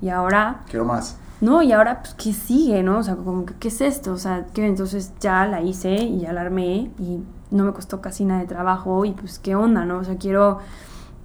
[0.00, 0.62] ¿y ahora?
[0.70, 1.18] Quiero más.
[1.42, 2.98] No, y ahora, pues, ¿qué sigue, no?
[2.98, 4.12] O sea, como que, ¿qué es esto?
[4.12, 8.00] O sea, que entonces ya la hice y ya la armé y no me costó
[8.00, 9.98] casi nada de trabajo y pues, ¿qué onda, no?
[9.98, 10.60] O sea, quiero,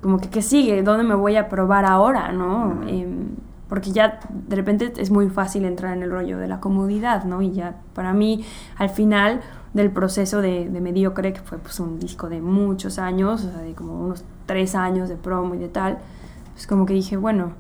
[0.01, 0.81] como que, ¿qué sigue?
[0.81, 2.81] ¿Dónde me voy a probar ahora, no?
[2.87, 3.27] Em,
[3.69, 7.43] porque ya de repente es muy fácil entrar en el rollo de la comodidad, ¿no?
[7.43, 8.43] Y ya para mí,
[8.77, 9.41] al final
[9.75, 13.61] del proceso de, de Mediocre, que fue pues un disco de muchos años, o sea,
[13.61, 15.99] de como unos tres años de promo y de tal,
[16.53, 17.51] pues como que dije, bueno,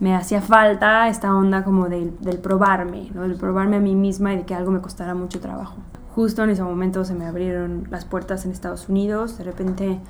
[0.00, 3.22] me hacía falta esta onda como del, del probarme, ¿no?
[3.22, 5.76] Del probarme a mí misma y de que algo me costara mucho trabajo.
[6.14, 10.00] Justo en ese momento se me abrieron las puertas en Estados Unidos, de repente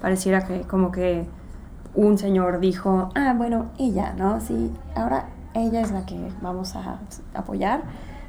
[0.00, 1.26] pareciera que como que
[1.94, 4.40] un señor dijo, ah, bueno, ella, ¿no?
[4.40, 7.00] Sí, ahora ella es la que vamos a
[7.34, 7.82] apoyar.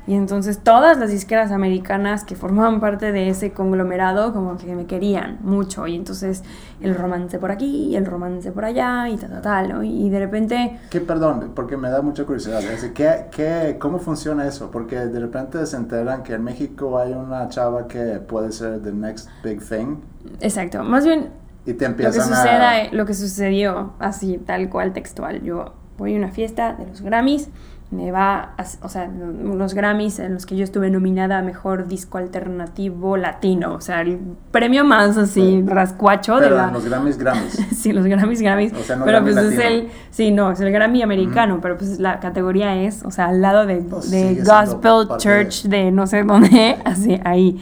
[0.09, 4.87] Y entonces todas las disqueras americanas que formaban parte de ese conglomerado como que me
[4.87, 5.85] querían mucho.
[5.85, 6.43] Y entonces
[6.81, 9.83] el romance por aquí el romance por allá y tal, tal, tal, ¿no?
[9.83, 12.59] Y de repente ¿Qué, perdón, porque me da mucha curiosidad.
[12.59, 14.71] Decir, ¿qué, qué, ¿Cómo funciona eso?
[14.71, 18.91] Porque de repente se enteran que en México hay una chava que puede ser the
[18.91, 19.97] next big thing
[20.41, 21.29] Exacto, más bien
[21.67, 22.91] y te lo que, empiezan suceda, a...
[22.91, 25.43] lo que sucedió, así tal cual textual.
[25.43, 27.49] Yo voy a una fiesta de los Grammys,
[27.91, 31.87] me va, a- o sea, los Grammys en los que yo estuve nominada a Mejor
[31.87, 34.19] Disco Alternativo Latino, o sea, el
[34.51, 35.63] premio más así Sí.
[35.65, 36.67] rascuacho de Pero la...
[36.67, 37.53] en los Grammys, Grammys.
[37.75, 38.73] Sí, los Grammys, Grammys.
[38.73, 39.87] O sea, no pero Grammy pues es el.
[40.11, 43.65] Sí, no, es el Grammy americano, pero pues la categoría es, o sea, al lado
[43.65, 45.91] de, Pues de Gospel Church de...
[45.91, 47.59] no sé dónde, así, ahí.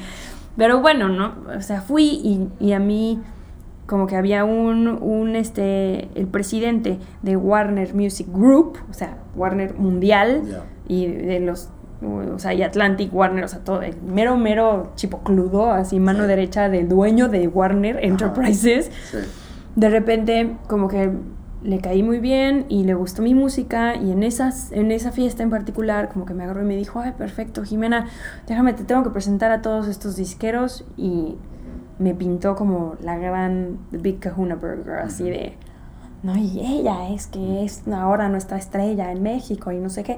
[0.57, 1.33] Pero bueno, ¿no?
[1.57, 3.21] O sea, fui y, y a mí,
[3.87, 9.73] como que había un, un, este, el presidente de Warner Music Group, o sea, Warner
[9.75, 10.43] Mundial,
[10.87, 11.69] y de los.
[12.03, 16.27] O sea, y Atlantic Warner, o sea, todo, el mero, mero chipocludo, así, mano Sí.
[16.27, 19.17] derecha del dueño de Warner Enterprises Sí.
[19.75, 21.11] de repente como que
[21.63, 25.41] le caí muy bien y le gustó mi música y en, esas, en esa fiesta
[25.41, 28.05] en particular como que me agarró y me dijo, ay, perfecto, Jimena,
[28.47, 31.35] déjame, te tengo que presentar a todos estos disqueros y
[31.99, 35.57] me pintó como la gran The Big Kahuna Burger, así de,
[36.23, 40.17] no, y ella es que es ahora nuestra estrella en México y no sé qué.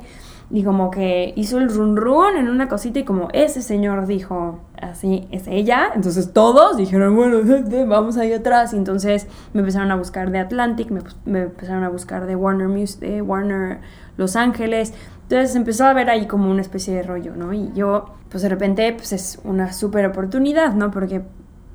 [0.50, 4.60] Y como que hizo el run run en una cosita y como ese señor dijo,
[4.82, 5.92] así, es ella.
[5.94, 7.40] Entonces todos dijeron, bueno,
[7.88, 8.74] vamos ahí atrás.
[8.74, 12.70] Y entonces me empezaron a buscar de Atlantic, me, me empezaron a buscar de Warner
[12.70, 13.82] Music, de Warner
[14.16, 14.94] Los Ángeles.
[15.24, 17.54] Entonces empezó a ver ahí como una especie de rollo, ¿no?
[17.54, 20.90] Y yo, pues de repente, pues es una súper oportunidad, ¿no?
[20.90, 21.22] Porque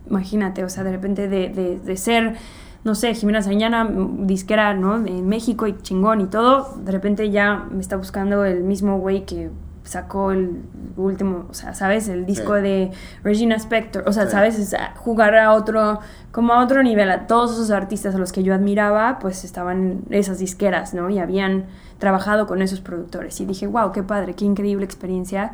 [0.09, 2.37] imagínate, o sea, de repente de, de, de ser
[2.85, 5.01] no sé, Jimena Sañana, disquera, ¿no?
[5.01, 9.25] De México y chingón y todo, de repente ya me está buscando el mismo güey
[9.25, 9.49] que
[9.85, 10.61] sacó el
[10.99, 12.09] último, o sea, ¿sabes?
[12.09, 12.63] El disco Sí.
[12.63, 12.91] de
[13.23, 14.33] Regina Spector, o sea, Sí.
[14.33, 14.59] ¿sabes?
[14.59, 18.43] Es jugar a otro, como a otro nivel, a todos esos artistas a los que
[18.43, 21.09] yo admiraba, pues estaban en esas disqueras, ¿no?
[21.09, 21.65] Y habían
[21.99, 23.41] trabajado con esos productores.
[23.41, 25.53] Y dije, wow, qué padre, qué increíble experiencia.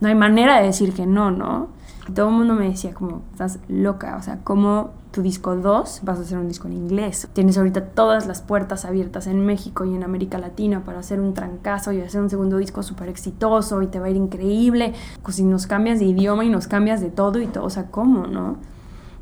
[0.00, 1.68] No hay manera de decir que no, ¿no?
[2.08, 6.00] Y todo el mundo me decía como, estás loca, o sea, ¿cómo tu disco 2
[6.02, 7.28] vas a hacer un disco en inglés?
[7.32, 11.32] Tienes ahorita todas las puertas abiertas en México y en América Latina para hacer un
[11.32, 14.92] trancazo y hacer un segundo disco súper exitoso y te va a ir increíble.
[15.22, 17.86] Pues si nos cambias de idioma y nos cambias de todo y todo, o sea,
[17.90, 18.58] ¿cómo, no?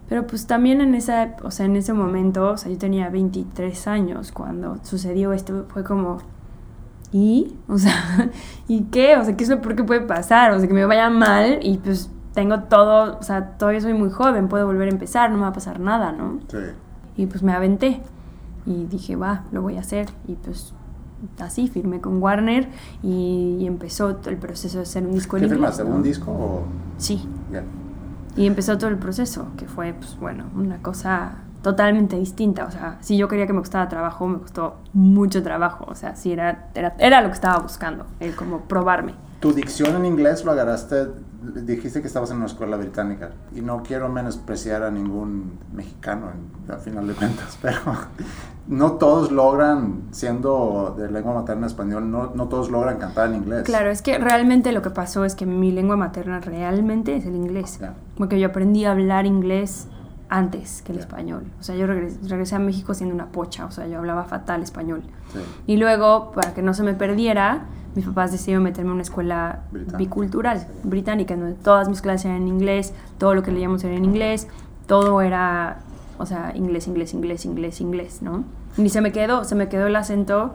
[0.09, 3.87] Pero pues también en esa, o sea, en ese momento, o sea, yo tenía 23
[3.87, 6.19] años cuando sucedió esto, fue como,
[7.13, 7.57] ¿y?
[7.69, 8.31] O sea,
[8.69, 9.17] ¿y qué?
[9.17, 10.53] O sea, ¿qué es lo peor que puede pasar?
[10.53, 14.11] O sea, que me vaya mal y pues tengo todo, o sea, todavía soy muy
[14.11, 16.41] joven, puedo volver a empezar, no me va a pasar nada, ¿no?
[16.49, 16.59] Sí.
[17.17, 18.01] Y pues me aventé
[18.67, 20.09] y dije, va, lo voy a hacer.
[20.27, 20.73] Y pues
[21.39, 22.69] así, firmé con Warner
[23.03, 25.85] y, y empezó el proceso de hacer un disco ¿Qué firmaste?
[25.85, 25.95] ¿no?
[25.97, 26.63] ¿Un disco o...?
[26.97, 27.63] Sí, Ya.
[28.37, 32.65] y empezó todo el proceso, que fue, pues bueno, una cosa totalmente distinta.
[32.65, 35.85] O sea, si yo quería que me costara trabajo, me costó mucho trabajo.
[35.89, 39.15] O sea, sí, era, era, era lo que estaba buscando, el como probarme.
[39.41, 41.09] Tu dicción en inglés lo agarraste,
[41.43, 46.27] dijiste que estabas en una escuela británica y no quiero menospreciar a ningún mexicano
[46.69, 47.79] al final de cuentas, pero
[48.69, 53.65] no todos logran, siendo de lengua materna español, no, no todos logran cantar en inglés.
[53.65, 57.35] Claro, es que realmente lo que pasó es que mi lengua materna realmente es el
[57.35, 57.79] inglés.
[57.81, 57.95] Ya.
[58.17, 59.89] Porque yo aprendí a hablar inglés
[60.29, 61.05] antes que el Ya.
[61.05, 61.45] español.
[61.61, 64.63] O sea, yo regresé, regresé a México siendo una pocha, o sea, yo hablaba fatal
[64.63, 65.03] español.
[65.33, 65.41] Sí.
[65.67, 69.61] Y luego, para que no se me perdiera, mis papás decidieron meterme en una escuela
[69.71, 69.99] Británica.
[69.99, 73.95] bicultural, británica, en donde todas mis clases eran en inglés, todo lo que leíamos era
[73.95, 74.49] en inglés,
[74.87, 75.81] todo era,
[76.19, 78.45] o sea, inglés, inglés, inglés, inglés, inglés, ¿no?
[78.79, 80.53] Y se me quedó, se me quedó el acento.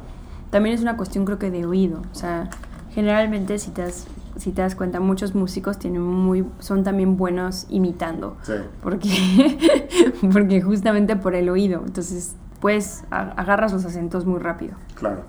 [0.50, 2.02] También es una cuestión, creo que, de oído.
[2.12, 2.50] O sea,
[2.92, 7.68] generalmente, si te das, si te das cuenta, muchos músicos tienen muy, son también buenos
[7.70, 8.54] imitando Sí.
[8.82, 11.84] porque, porque justamente por el oído.
[11.86, 14.74] Entonces, pues agarras los acentos muy rápido.
[14.96, 15.22] Claro,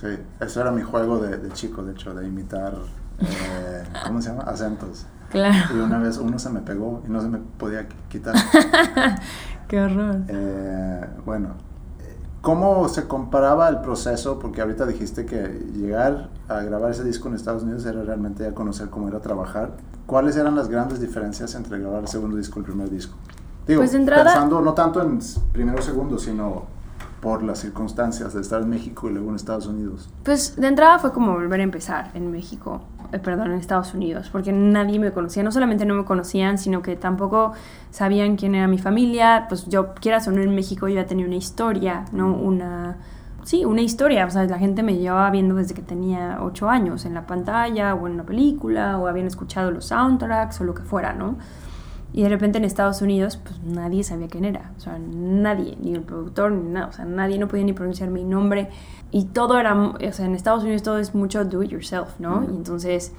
[0.00, 0.06] sí.
[0.40, 2.74] Eso era mi juego de, de chico, de hecho, de imitar,
[3.20, 4.42] eh, ¿cómo se llama?
[4.44, 5.06] Acentos.
[5.30, 5.76] Claro.
[5.76, 8.34] Y una vez uno se me pegó y no se me podía qui- quitar.
[9.68, 10.16] Qué horror.
[10.28, 11.50] Eh, bueno,
[12.40, 14.38] ¿cómo se comparaba el proceso?
[14.38, 18.54] Porque ahorita dijiste que llegar a grabar ese disco en Estados Unidos era realmente ya
[18.54, 19.72] conocer cómo era trabajar.
[20.06, 23.14] ¿Cuáles eran las grandes diferencias entre grabar el segundo disco y el primer disco?
[23.68, 25.20] Digo, Pues entrada- pensando no tanto en
[25.52, 26.64] primero o segundo, sino
[27.20, 30.08] por las circunstancias de estar en México y luego en Estados Unidos.
[30.24, 32.80] Pues de entrada fue como volver a empezar en México,
[33.12, 35.42] eh, perdón, en Estados Unidos, porque nadie me conocía.
[35.42, 37.52] No solamente no me conocían, sino que tampoco
[37.90, 39.46] sabían quién era mi familia.
[39.48, 42.32] Pues yo, quieras o no, en México yo ya tenía una historia, ¿no?
[42.34, 42.96] Una.
[43.44, 44.26] Sí, una historia.
[44.26, 47.94] O sea, la gente me llevaba viendo desde que tenía ocho años en la pantalla
[47.94, 51.36] o en una película o habían escuchado los soundtracks o lo que fuera, ¿no?
[52.12, 54.72] Y de repente en Estados Unidos, pues nadie sabía quién era.
[54.76, 56.86] O sea, nadie, ni el productor, ni nada.
[56.88, 58.68] O sea, nadie no podía ni pronunciar mi nombre.
[59.12, 62.42] Y todo era, o sea, en Estados Unidos todo es mucho do it yourself, ¿no?
[62.44, 63.12] Y entonces,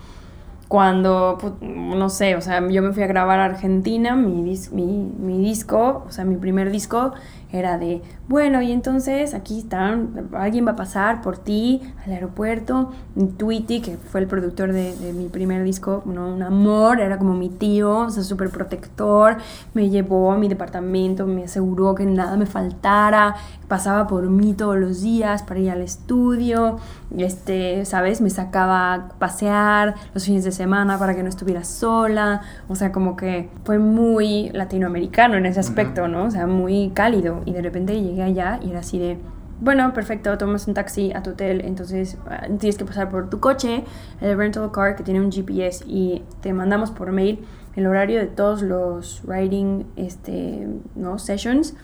[0.68, 4.72] cuando, pues, no sé, o sea, yo me fui a grabar a Argentina, mi, dis-
[4.72, 4.86] mi,
[5.20, 7.14] mi disco, o sea, mi primer disco
[7.52, 12.92] era de, bueno, y entonces aquí están, alguien va a pasar por ti al aeropuerto.
[13.38, 16.34] Tweety, que fue el productor de, de mi primer disco, ¿no?
[16.34, 19.38] un amor, era como mi tío, o sea, súper protector,
[19.74, 23.36] me llevó a mi departamento, me aseguró que nada me faltara,
[23.68, 26.78] pasaba por mí todos los días para ir al estudio,
[27.18, 28.22] este, ¿sabes?
[28.22, 32.92] Me sacaba a pasear los fines de semana para que no estuviera sola, o sea,
[32.92, 36.26] como que fue muy latinoamericano en ese aspecto, ¿no?
[36.26, 39.18] O sea, muy cálido y de repente llegué allá y era así de...
[39.60, 43.40] Bueno, perfecto, tomas un taxi a tu hotel, entonces ah, tienes que pasar por tu
[43.40, 43.84] coche,
[44.20, 48.26] el rental car que tiene un GPS y te mandamos por mail el horario de
[48.26, 51.20] todos los riding este, ¿no?
[51.20, 51.76] sessions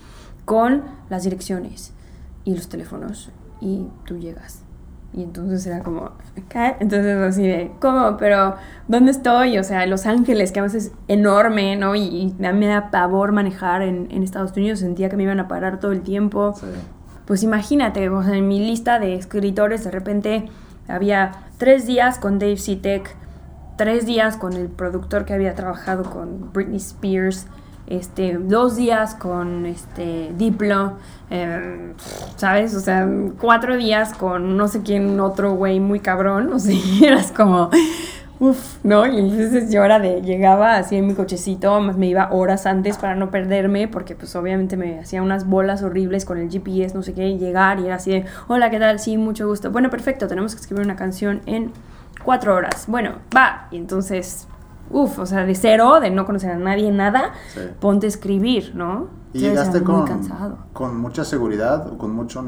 [0.46, 1.94] con las direcciones
[2.46, 3.30] y los teléfonos
[3.62, 4.67] y tú llegas.
[5.18, 6.12] Y entonces era como,
[6.48, 6.76] ¿qué?
[6.80, 8.18] Entonces así de, ¿cómo?
[8.18, 8.54] Pero,
[8.88, 9.58] ¿dónde estoy?
[9.58, 11.96] O sea, Los Ángeles, que a veces es enorme, ¿no?
[11.96, 15.24] Y, y a mí me da pavor manejar en, en Estados Unidos, sentía que me
[15.24, 16.54] iban a parar todo el tiempo.
[16.56, 16.68] Sí.
[17.26, 20.50] Pues imagínate, o sea, en mi lista de escritores de repente
[20.88, 23.16] había tres días con Dave Sitek,
[23.76, 27.48] tres días con el productor que había trabajado con Britney Spears,
[27.88, 30.94] este, dos días con este Diplo,
[31.30, 31.94] eh,
[32.36, 32.76] ¿sabes?
[32.76, 33.08] O sea,
[33.40, 37.70] cuatro días con no sé quién otro güey muy cabrón, o sea, eras como,
[38.40, 39.06] uff, ¿no?
[39.06, 43.16] Y entonces yo era de, llegaba así en mi cochecito, me iba horas antes para
[43.16, 47.14] no perderme, porque pues obviamente me hacía unas bolas horribles con el GPS, no sé
[47.14, 49.00] qué, llegar y era así de, hola, ¿qué tal?
[49.00, 49.72] Sí, mucho gusto.
[49.72, 51.72] Bueno, perfecto, tenemos que escribir una canción en
[52.24, 52.86] cuatro horas.
[52.88, 53.68] Bueno, va.
[53.72, 54.48] Y entonces,
[54.90, 57.60] uff, o sea, de cero, de no conocer a nadie, nada, Sí.
[57.80, 59.08] ponte a escribir, ¿no?
[59.34, 60.58] ¿Y Debe llegaste con, cansado.
[60.74, 62.44] con mucha seguridad o con mucho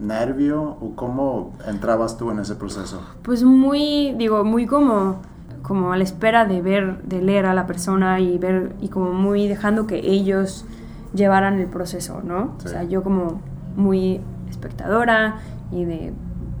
[0.00, 3.00] nervio o cómo entrabas tú en ese proceso?
[3.22, 5.16] Pues muy, digo, muy como,
[5.62, 9.12] como a la espera de ver, de leer a la persona y ver, y como
[9.12, 10.64] muy dejando que ellos
[11.14, 12.54] llevaran el proceso, ¿no?
[12.58, 12.66] Sí.
[12.66, 13.40] O sea, yo como
[13.76, 15.36] muy espectadora
[15.72, 16.12] y de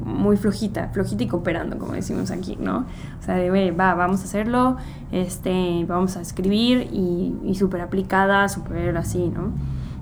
[0.06, 2.86] muy flojita, flojita y cooperando, como decimos aquí, ¿no?
[3.18, 4.76] O sea, de, "Güey, va, vamos a hacerlo,
[5.12, 9.50] este, vamos a escribir y, y súper aplicada, súper así, ¿no?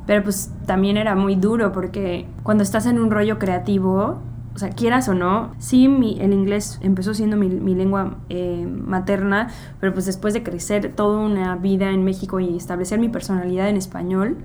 [0.07, 4.19] Pero pues también era muy duro porque cuando estás en un rollo creativo,
[4.55, 8.69] o sea, quieras o no, sí, mi- el inglés empezó siendo mi, mi lengua eh,
[8.69, 9.49] materna,
[9.81, 13.77] pero pues después de crecer toda una vida en México y establecer mi personalidad en
[13.79, 14.37] español,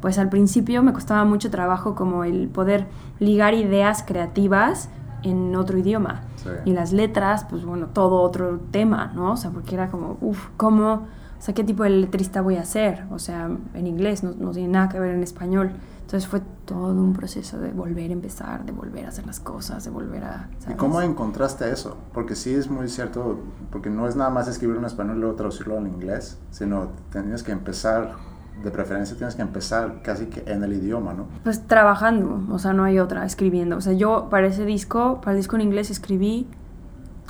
[0.00, 2.86] pues al principio me costaba mucho trabajo como el poder
[3.18, 4.88] ligar ideas creativas
[5.22, 6.22] en otro idioma.
[6.36, 6.50] Sí.
[6.64, 9.32] Y las letras, pues bueno, todo otro tema, ¿no?
[9.32, 11.06] O sea, porque era como, uff, ¿cómo?
[11.38, 13.04] O sea, ¿qué tipo de letrista voy a ser?
[13.10, 15.72] O sea, en inglés no, no tiene nada que ver en español.
[16.10, 19.84] Entonces fue todo un proceso de volver a empezar, de volver a hacer las cosas,
[19.84, 20.48] de volver a...
[20.58, 20.76] ¿Y ¿sabes?
[20.76, 21.96] cómo encontraste eso?
[22.12, 23.38] Porque sí es muy cierto,
[23.70, 27.44] porque no es nada más escribir en español y luego traducirlo al inglés, sino tenías
[27.44, 28.16] que empezar,
[28.62, 31.26] de preferencia tienes que empezar casi que en el idioma, ¿no?
[31.44, 33.76] Pues trabajando, o sea, no hay otra, escribiendo.
[33.76, 36.46] O sea, yo para ese disco, para el disco en inglés escribí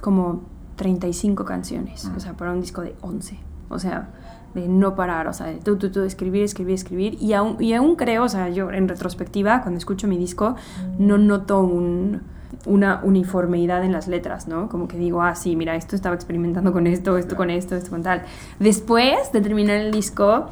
[0.02, 0.42] como
[0.76, 2.16] 35 canciones, Mm.
[2.16, 3.38] o sea, para un disco de 11.
[3.68, 4.08] O sea,
[4.54, 7.16] de no parar, o sea, de tú, tú, tú, escribir, escribir, escribir.
[7.20, 10.56] Y aún, y aún creo, o sea, yo en retrospectiva, cuando escucho mi disco,
[10.98, 12.22] no noto un,
[12.66, 14.68] una uniformidad en las letras, ¿no?
[14.68, 17.90] Como que digo, ah, sí, mira, esto estaba experimentando con esto, esto con esto, esto
[17.90, 18.22] con tal.
[18.58, 20.46] Después de terminar el disco,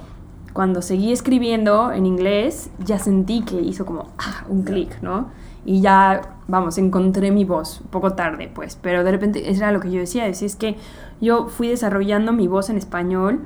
[0.53, 5.29] cuando seguí escribiendo en inglés, ya sentí que hizo como ah, un clic, ¿no?
[5.65, 9.73] Y ya, vamos, encontré mi voz, un poco tarde, pues, pero de repente eso era
[9.73, 10.77] lo que yo decía, decía, es que
[11.21, 13.41] yo fui desarrollando mi voz en español,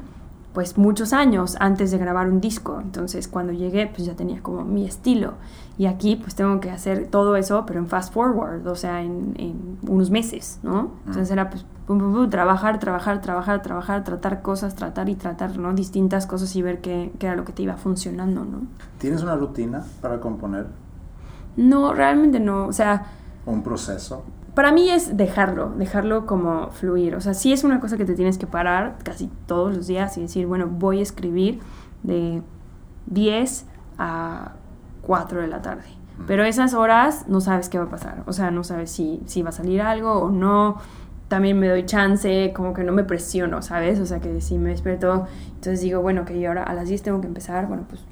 [0.52, 4.64] pues muchos años antes de grabar un disco, entonces cuando llegué, pues ya tenía como
[4.64, 5.34] mi estilo,
[5.78, 9.34] y aquí pues tengo que hacer todo eso, pero en fast forward, o sea, en,
[9.38, 10.92] en unos meses, ¿no?
[11.06, 15.58] Entonces era pues pum, pum, pum, trabajar, trabajar, trabajar, trabajar, tratar cosas, tratar y tratar,
[15.58, 15.72] ¿no?
[15.74, 18.62] Distintas cosas y ver qué, qué era lo que te iba funcionando, ¿no?
[18.98, 20.66] ¿Tienes una rutina para componer?
[21.56, 23.06] No, realmente no, o sea,
[23.44, 24.24] ¿Un proceso?
[24.54, 27.14] para mí es dejarlo, dejarlo como fluir.
[27.14, 30.16] O sea, sí es una cosa que te tienes que parar casi todos los días
[30.18, 31.60] y decir, bueno, voy a escribir
[32.02, 32.42] de
[33.06, 33.66] 10
[33.98, 34.52] a
[35.02, 35.84] 4 de la tarde.
[36.26, 38.22] Pero esas horas no sabes qué va a pasar.
[38.26, 40.76] O sea, no sabes si, si va a salir algo o no.
[41.32, 43.98] También me doy chance, como que no me presiono, ¿sabes?
[44.00, 47.04] O sea, que si me despierto, entonces digo, bueno, que yo ahora a las 10
[47.04, 48.02] tengo que empezar, bueno, pues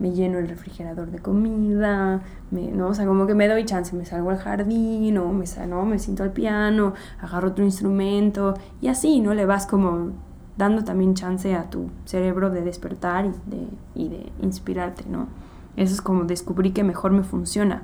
[0.00, 2.88] me lleno el refrigerador de comida, ¿no?
[2.88, 5.84] O sea, como que me doy chance, me salgo al jardín o me, ¿no?
[5.84, 9.34] me siento al piano, agarro otro instrumento y así, ¿no?
[9.34, 10.10] Le vas como
[10.56, 15.28] dando también chance a tu cerebro de despertar y de, y de inspirarte, ¿no?
[15.76, 17.82] Eso es como descubrí que mejor me funciona.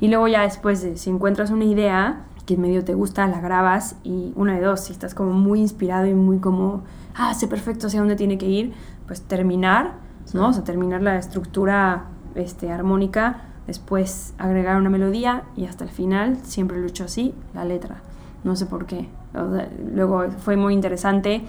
[0.00, 3.96] Y luego ya después, de, si encuentras una idea que medio te gusta, la grabas
[4.04, 6.82] y una de dos, si estás como muy inspirado y muy como,
[7.14, 8.74] ah, sé perfecto hacia dónde tiene que ir,
[9.06, 9.94] pues terminar,
[10.32, 10.48] ¿no?
[10.48, 16.38] O sea, terminar la estructura este, armónica, después agregar una melodía y hasta el final,
[16.42, 18.02] siempre hecho así, la letra.
[18.42, 19.08] No sé por qué.
[19.34, 21.44] O sea, luego fue muy interesante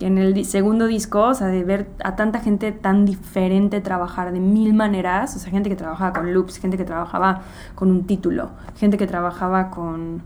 [0.00, 4.40] en el segundo disco, o sea, de ver a tanta gente tan diferente trabajar de
[4.40, 7.42] mil maneras, o sea, gente que trabajaba con loops, gente que trabajaba
[7.74, 10.22] con un título, gente que trabajaba con,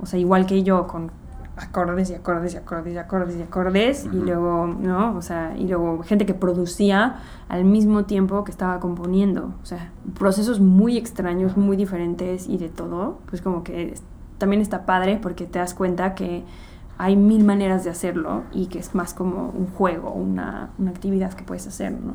[0.00, 1.10] o sea, igual que yo, con
[1.56, 5.16] acordes y acordes y acordes y acordes y acordes, y luego, ¿no?
[5.16, 7.16] O sea, y luego gente que producía
[7.48, 12.68] al mismo tiempo que estaba componiendo, o sea, procesos muy extraños, muy diferentes y de
[12.68, 13.94] todo, pues como que
[14.38, 16.44] también está padre porque te das cuenta que
[16.98, 21.32] hay mil maneras de hacerlo y que es más como un juego, una, una actividad
[21.32, 22.14] que puedes hacer, ¿no?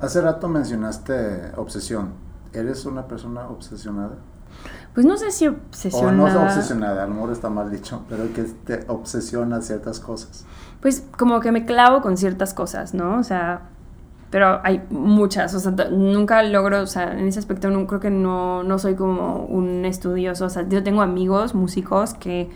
[0.00, 2.12] Hace rato mencionaste obsesión.
[2.52, 4.16] ¿Eres una persona obsesionada?
[4.94, 6.44] Pues no sé si O no obsesionada.
[6.44, 10.46] obsesionada, a lo mejor está mal dicho, pero que te obsesiona ciertas cosas.
[10.80, 13.18] Pues como que me clavo con ciertas cosas, ¿no?
[13.18, 13.62] O sea,
[14.30, 18.10] pero hay muchas, o sea, nunca logro, o sea, en ese aspecto no, creo que
[18.10, 22.50] no, no soy como un estudioso, o sea, yo tengo amigos, músicos, que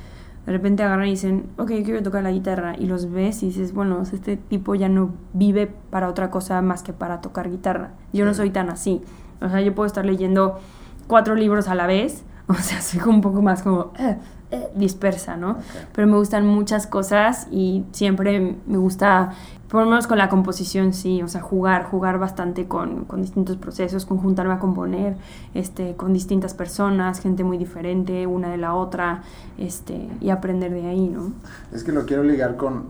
[0.49, 3.49] de repente agarran y dicen, ok, yo quiero tocar la guitarra, y los ves y
[3.49, 7.91] dices, bueno, este tipo ya no vive para otra cosa más que para tocar guitarra.
[8.15, 9.03] Yo no soy tan así,
[9.43, 10.59] o sea, yo puedo estar leyendo
[11.07, 14.17] cuatro libros a la vez, o sea, soy como un poco más como eh,
[14.51, 15.59] eh, dispersa, ¿no?
[15.93, 19.35] Pero me gustan muchas cosas y siempre me gusta,
[19.69, 23.59] por lo menos con la composición, sí, o sea, jugar, jugar bastante con, con distintos
[23.59, 25.17] procesos, con juntarme a componer,
[25.53, 29.23] este, con distintas personas, gente muy diferente, una de la otra,
[29.59, 31.31] este, y aprender de ahí, ¿no?
[31.71, 32.87] Es que lo quiero ligar con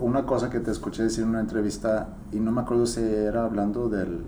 [0.00, 3.44] una cosa que te escuché decir en una entrevista y no me acuerdo si era
[3.44, 4.20] hablando del,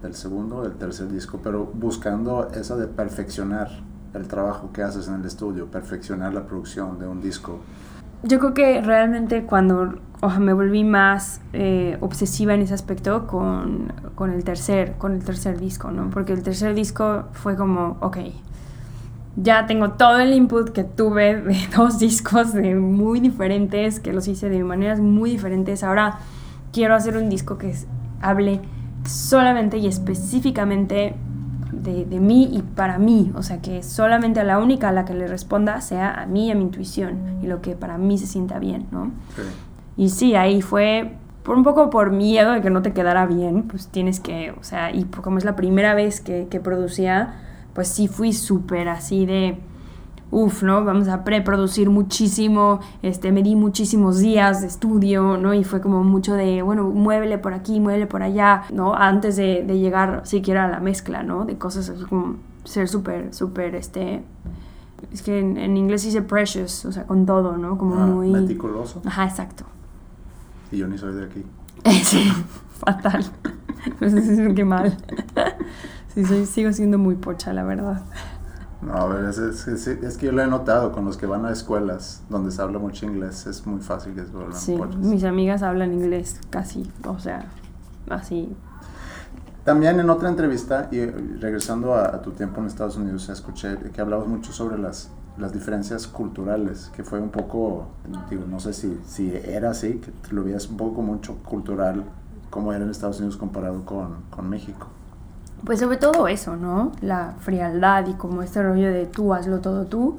[0.00, 3.68] del segundo o del tercer disco, pero buscando esa de perfeccionar
[4.14, 7.60] el trabajo que haces en el estudio, perfeccionar la producción de un disco.
[8.22, 13.26] Yo creo que realmente cuando o sea, me volví más eh, obsesiva en ese aspecto
[13.26, 16.08] con, con el tercer, con el tercer disco, ¿no?
[16.08, 18.18] Porque el tercer disco fue como, ok,
[19.36, 24.26] ya tengo todo el input que tuve de dos discos de muy diferentes, que los
[24.28, 25.82] hice de maneras muy diferentes.
[25.82, 26.18] Ahora
[26.72, 27.74] quiero hacer un disco que
[28.20, 28.60] hable
[29.06, 31.14] solamente y específicamente
[31.84, 33.32] de, de mí y para mí.
[33.36, 36.48] O sea, que solamente a la única a la que le responda sea a mí
[36.48, 39.12] y a mi intuición y lo que para mí se sienta bien, ¿no?
[39.96, 41.12] Y sí, ahí fue
[41.44, 44.64] por un poco por miedo de que no te quedara bien, pues tienes que, o
[44.64, 47.34] sea, y como es la primera vez que, que producía,
[47.74, 49.58] pues sí fui súper así de,
[50.34, 50.84] uff, ¿no?
[50.84, 55.54] Vamos a preproducir muchísimo, este, me di muchísimos días de estudio, ¿no?
[55.54, 58.94] Y fue como mucho de, bueno, muévele por aquí, muévele por allá, ¿no?
[58.94, 61.44] Antes de, de llegar siquiera a la mezcla, ¿no?
[61.44, 64.24] De cosas así como ser súper, súper, este...
[65.12, 67.76] Es que en, en inglés dice precious, o sea, con todo, ¿no?
[67.78, 68.30] Como Ah, muy...
[68.30, 69.02] Meticuloso.
[69.04, 69.64] Ajá, exacto.
[70.72, 71.44] Y yo ni soy de aquí.
[72.04, 72.28] Sí,
[72.78, 73.24] fatal.
[73.98, 74.96] Pues es que mal.
[76.14, 78.02] Sí, soy, sigo siendo muy pocha, la verdad.
[78.86, 81.26] No, a ver, es, es- es- es que yo lo he notado con los que
[81.26, 84.76] van a escuelas donde se habla mucho inglés, es muy fácil que se vuelvan Sí,
[84.76, 84.96] pochos.
[84.96, 87.46] mis amigas hablan inglés casi, o sea,
[88.10, 88.54] así.
[89.64, 94.00] También en otra entrevista, y regresando a, a tu tiempo en Estados Unidos, escuché que
[94.02, 97.86] hablabas mucho sobre las, las diferencias culturales, que fue un poco,
[98.28, 99.94] digo, no sé si, si era así,
[100.28, 102.04] que lo veías un poco como un choque cultural,
[102.50, 104.88] como era en Estados Unidos comparado con, con México.
[105.64, 106.92] Pues sobre todo eso, ¿no?
[107.00, 110.18] La frialdad y como este rollo de tú hazlo todo tú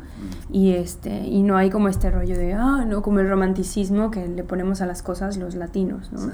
[0.50, 4.28] y este y no hay como este rollo de ah, no, como el romanticismo que
[4.28, 6.20] le ponemos a las cosas los latinos, ¿no?
[6.20, 6.30] Sí.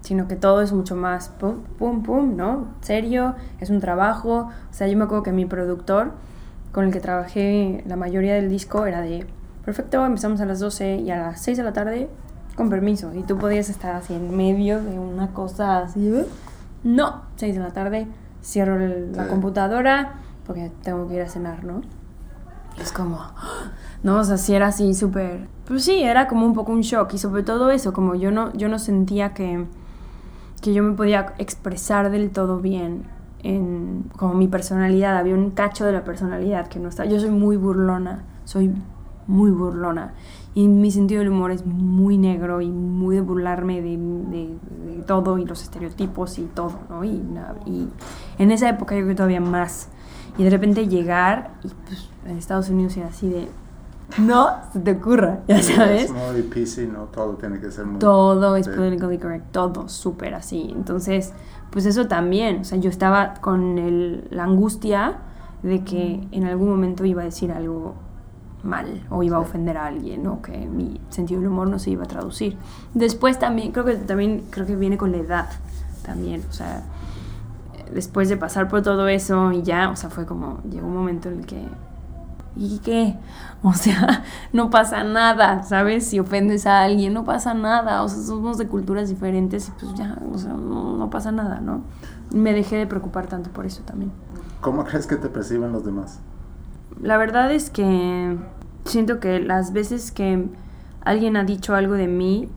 [0.00, 2.68] Sino que todo es mucho más pum pum pum, ¿no?
[2.80, 6.12] Serio, es un trabajo, o sea, yo me acuerdo que mi productor
[6.72, 9.26] con el que trabajé la mayoría del disco era de
[9.64, 12.08] perfecto, empezamos a las 12 y a las 6 de la tarde
[12.56, 16.26] con permiso y tú podías estar así en medio de una cosa así, ¿eh?
[16.82, 18.08] no, 6 de la tarde,
[18.42, 19.30] cierro la Sí.
[19.30, 20.14] computadora
[20.46, 21.82] porque tengo que ir a cenar, ¿no?
[22.80, 23.18] Es como,
[24.02, 27.12] no, o sea, sí era así súper, pues sí, era como un poco un shock
[27.14, 29.66] y sobre todo eso, como yo no, yo no sentía que,
[30.62, 33.04] que yo me podía expresar del todo bien
[33.42, 37.30] en como mi personalidad, había un cacho de la personalidad que no está, yo soy
[37.30, 38.72] muy burlona, soy
[39.26, 40.12] muy burlona
[40.54, 44.56] y mi sentido del humor es muy negro y muy de burlarme de, de-
[44.96, 47.04] de todo y los estereotipos y todo, ¿no?
[47.04, 47.22] Y,
[47.66, 47.88] y
[48.38, 49.88] en esa época yo creo que todavía más.
[50.38, 53.48] Y de repente llegar y pues en Estados Unidos era así de,
[54.18, 56.04] no, se te ocurra, ya sabes.
[56.04, 57.04] Es muy PC, ¿no?
[57.04, 57.98] Todo tiene que ser muy...
[58.00, 60.72] Todo es politically correct, todo súper así.
[60.74, 61.32] Entonces,
[61.70, 65.18] pues eso también, o sea, yo estaba con el- la angustia
[65.62, 67.94] de que en algún momento iba a decir algo
[68.62, 71.90] mal o iba a ofender a alguien o que mi sentido del humor no se
[71.90, 72.56] iba a traducir.
[72.94, 75.48] Después también, creo que también creo que viene con la edad
[76.04, 76.82] también, o sea,
[77.92, 81.28] después de pasar por todo eso y ya, o sea, fue como, llegó un momento
[81.28, 81.66] en el que,
[82.56, 83.16] ¿y qué?
[83.62, 86.06] O sea, no pasa nada, ¿sabes?
[86.06, 89.94] Si ofendes a alguien, no pasa nada, o sea, somos de culturas diferentes y pues
[89.94, 91.82] ya, o sea, no, no pasa nada, ¿no?
[92.32, 94.12] Me dejé de preocupar tanto por eso también.
[94.62, 96.20] ¿Cómo crees que te perciben los demás?
[97.02, 98.36] La verdad es que
[98.84, 100.48] siento que las veces que
[101.02, 102.48] alguien ha dicho algo de mí,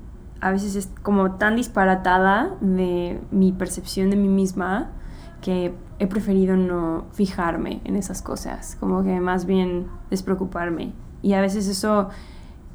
[0.42, 4.92] a veces es como tan disparatada de mi percepción de mí misma
[5.42, 10.94] que he preferido no fijarme en esas cosas, como que más bien despreocuparme.
[11.22, 12.10] Y a veces eso,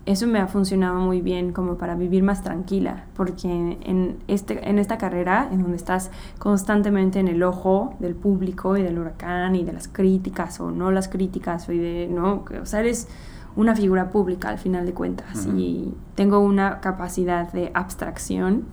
[0.08, 4.78] eso me ha funcionado muy bien como para vivir más tranquila, porque en, este, en
[4.78, 9.64] esta carrera, en donde estás constantemente en el ojo del público y del huracán y
[9.64, 12.42] de las críticas o no las críticas, o, de, ¿no?
[12.58, 13.06] o sea, eres
[13.54, 18.64] una figura pública al final de cuentas y tengo una capacidad de abstracción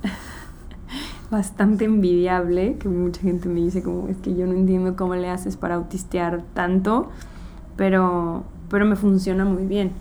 [1.29, 5.29] bastante envidiable, que mucha gente me dice como es que yo no entiendo cómo le
[5.29, 7.09] haces para autistear tanto,
[7.75, 9.91] pero, pero me funciona muy bien,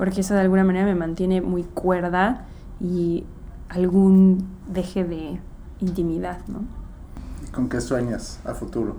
[0.00, 2.46] porque eso de alguna manera me mantiene muy cuerda
[2.80, 3.24] y
[3.68, 5.38] algún deje de
[5.78, 6.60] intimidad, ¿no?
[7.52, 8.96] ¿Con qué sueñas a futuro?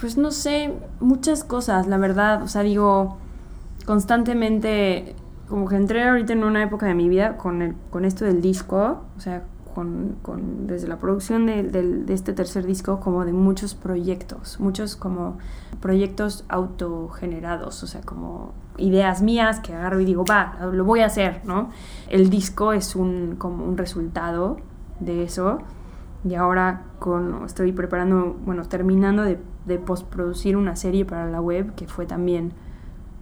[0.00, 3.18] Pues no sé, muchas cosas, la verdad, o sea, digo,
[3.84, 5.14] constantemente,
[5.46, 8.40] como que entré ahorita en una época de mi vida con, el, con esto del
[8.40, 9.42] disco, o sea,
[9.78, 14.58] con, con- desde la producción de, del- de este tercer disco, como de muchos proyectos,
[14.58, 15.38] muchos como
[15.80, 21.06] proyectos autogenerados, o sea, como ideas mías que agarro y digo, va, lo voy a
[21.06, 21.70] hacer, ¿no?
[22.08, 24.56] El disco es un, como un resultado
[24.98, 25.60] de eso.
[26.24, 31.74] Y ahora con, estoy preparando, bueno, terminando de, de postproducir una serie para la web
[31.76, 32.52] que fue también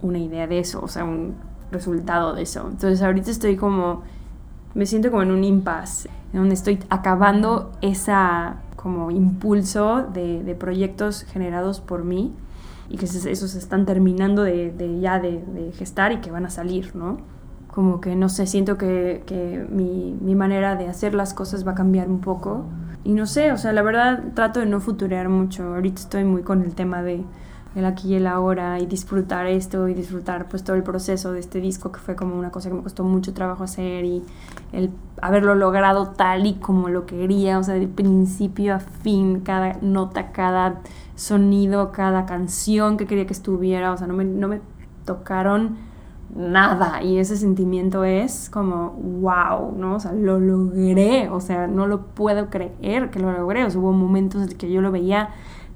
[0.00, 1.34] una idea de eso, o sea, un
[1.70, 2.62] resultado de eso.
[2.70, 4.02] Entonces ahorita estoy como,
[4.76, 10.54] me siento como en un impasse, en donde estoy acabando esa como impulso de, de
[10.54, 12.34] proyectos generados por mí
[12.90, 16.50] y que esos están terminando de, de ya de, de gestar y que van a
[16.50, 17.16] salir, ¿no?
[17.68, 21.72] Como que no sé, siento que, que mi, mi manera de hacer las cosas va
[21.72, 22.64] a cambiar un poco.
[23.02, 25.74] Y no sé, o sea, la verdad trato de no futurear mucho.
[25.74, 27.24] Ahorita estoy muy con el tema de,
[27.76, 31.40] el aquí y el ahora y disfrutar esto y disfrutar pues todo el proceso de
[31.40, 34.22] este disco que fue como una cosa que me costó mucho trabajo hacer y
[34.72, 39.74] el haberlo logrado tal y como lo quería, o sea, de principio a fin, cada
[39.82, 40.80] nota, cada
[41.16, 44.60] sonido, cada canción que quería que estuviera, o sea, no me, no me
[45.04, 45.76] tocaron
[46.34, 49.96] nada y ese sentimiento es como wow, ¿no?
[49.96, 53.78] O sea, lo logré, o sea, no lo puedo creer que lo logré, o sea,
[53.80, 55.28] hubo momentos en que yo lo veía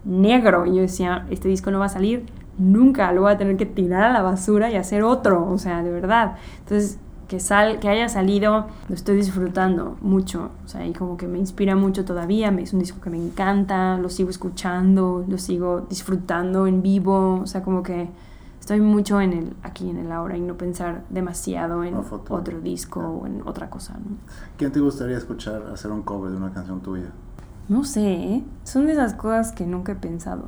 [0.04, 2.26] negro y yo decía, este disco no va a salir
[2.58, 5.82] nunca, lo voy a tener que tirar a la basura y hacer otro, o sea,
[5.82, 6.36] de verdad.
[6.60, 6.98] Entonces,
[7.30, 11.38] que, sal, que haya salido, lo estoy disfrutando mucho, o sea, y como que me
[11.38, 16.66] inspira mucho todavía, es un disco que me encanta, lo sigo escuchando, lo sigo disfrutando
[16.66, 18.08] en vivo, o sea, como que
[18.58, 23.00] estoy mucho en el aquí en el ahora y no pensar demasiado en otro disco
[23.00, 24.16] o en otra cosa, ¿no?
[24.56, 27.12] ¿Quién te gustaría escuchar hacer un cover de una canción tuya?
[27.70, 28.44] No sé, ¿eh?
[28.64, 30.46] son de esas cosas que nunca he pensado.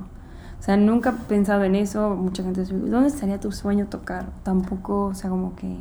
[0.59, 2.11] O sea, nunca he pensado en eso.
[2.16, 4.33] Mucha gente dice, ¿dónde estaría tu sueño tocar?
[4.43, 5.79] Tampoco, o sea, como que...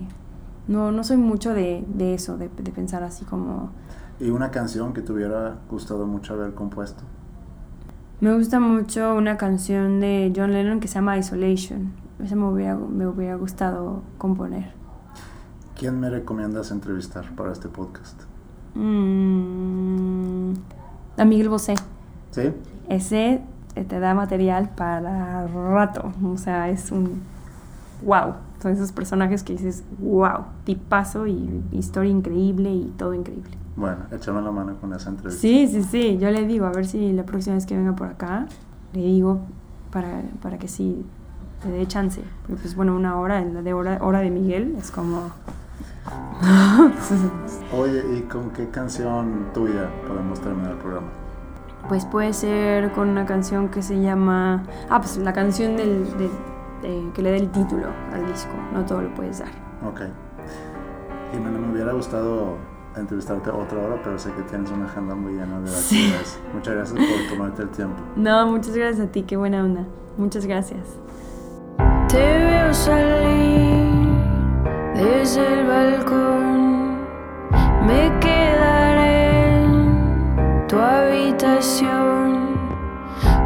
[0.67, 3.71] No, no soy mucho de, de eso, de, de pensar así como...
[4.19, 7.01] ¿Y una canción que te hubiera gustado mucho haber compuesto?
[8.19, 11.91] Me gusta mucho una canción de John Lennon que se llama Isolation.
[12.23, 14.73] Esa me hubiera, me hubiera gustado componer.
[15.75, 18.25] ¿Quién me recomiendas entrevistar para este podcast?
[18.75, 20.53] Mm,
[21.17, 21.75] a Miguel Bosé.
[22.31, 22.53] ¿Sí?
[22.91, 23.41] ese
[23.75, 26.11] eh, te da material para rato.
[26.25, 27.21] O sea, es un
[28.05, 28.35] wow.
[28.61, 33.51] Son esos personajes que dices, wow, tipazo y historia increíble y todo increíble.
[33.75, 35.41] Bueno, échame la mano con esa entrevista.
[35.41, 36.17] Sí, sí, sí.
[36.19, 38.45] Yo le digo, a ver si la próxima vez que venga por acá,
[38.93, 39.39] le digo
[39.91, 41.03] para, para que sí
[41.63, 42.21] te dé chance.
[42.41, 45.31] Porque, pues bueno, una hora, la de hora, hora de Miguel, es como.
[47.73, 51.07] Oye, ¿y con qué canción tuya podemos terminar el programa?
[51.89, 54.63] Pues puede ser con una canción que se llama.
[54.89, 56.29] Ah, pues la canción del, del-
[56.81, 58.51] de- que le dé el título al disco.
[58.73, 59.49] No todo lo puedes dar.
[59.87, 60.01] Ok.
[61.31, 62.57] Jimena, me hubiera gustado
[62.95, 65.95] entrevistarte otra hora, pero sé que tienes una agenda muy llena de Sí.
[65.97, 66.39] actividades.
[66.53, 67.95] Muchas gracias por tomarte el tiempo.
[68.15, 69.85] No, muchas gracias a ti, qué buena onda.
[70.17, 70.81] Muchas gracias.
[72.09, 73.89] Te veo salir
[74.93, 76.50] desde el balcón.
[77.87, 82.55] Me quedaré en tu habitación.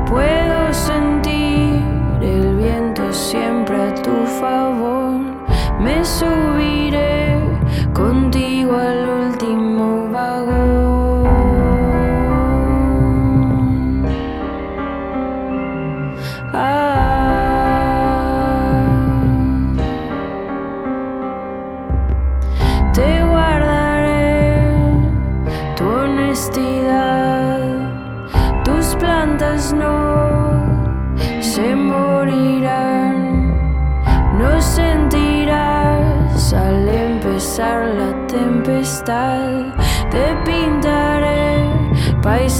[0.09, 1.81] Puedo sentir
[2.21, 5.21] el viento siempre a tu favor.
[5.79, 7.39] Me subiré
[7.93, 9.04] contigo al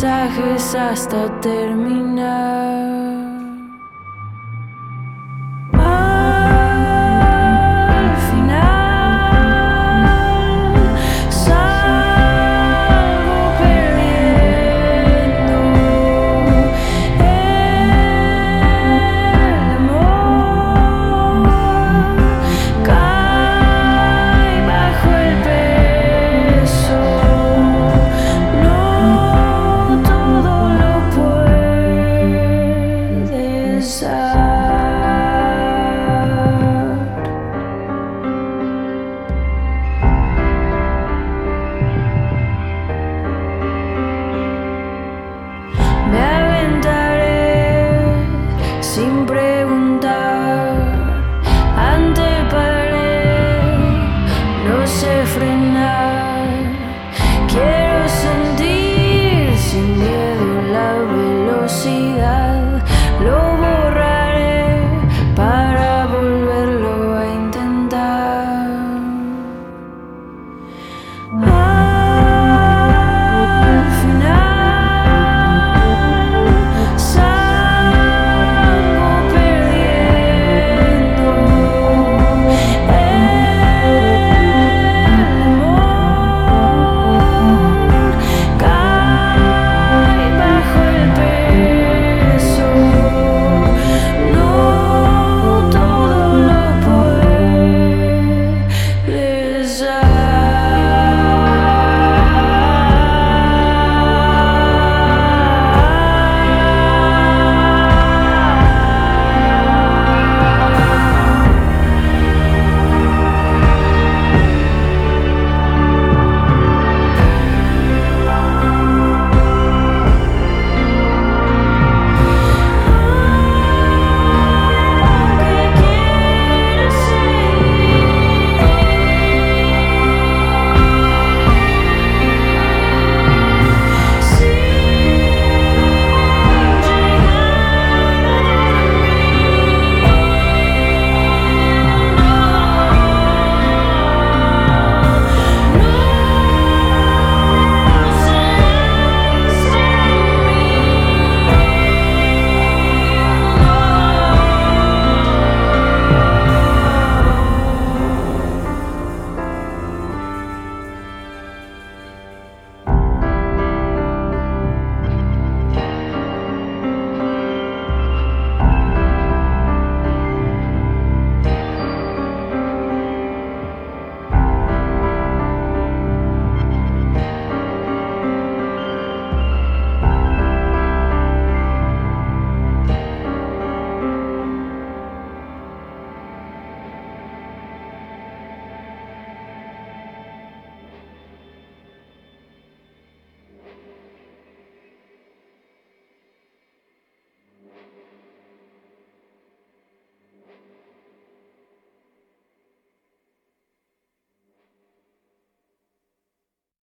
[0.05, 2.84] paisajes hasta terminar.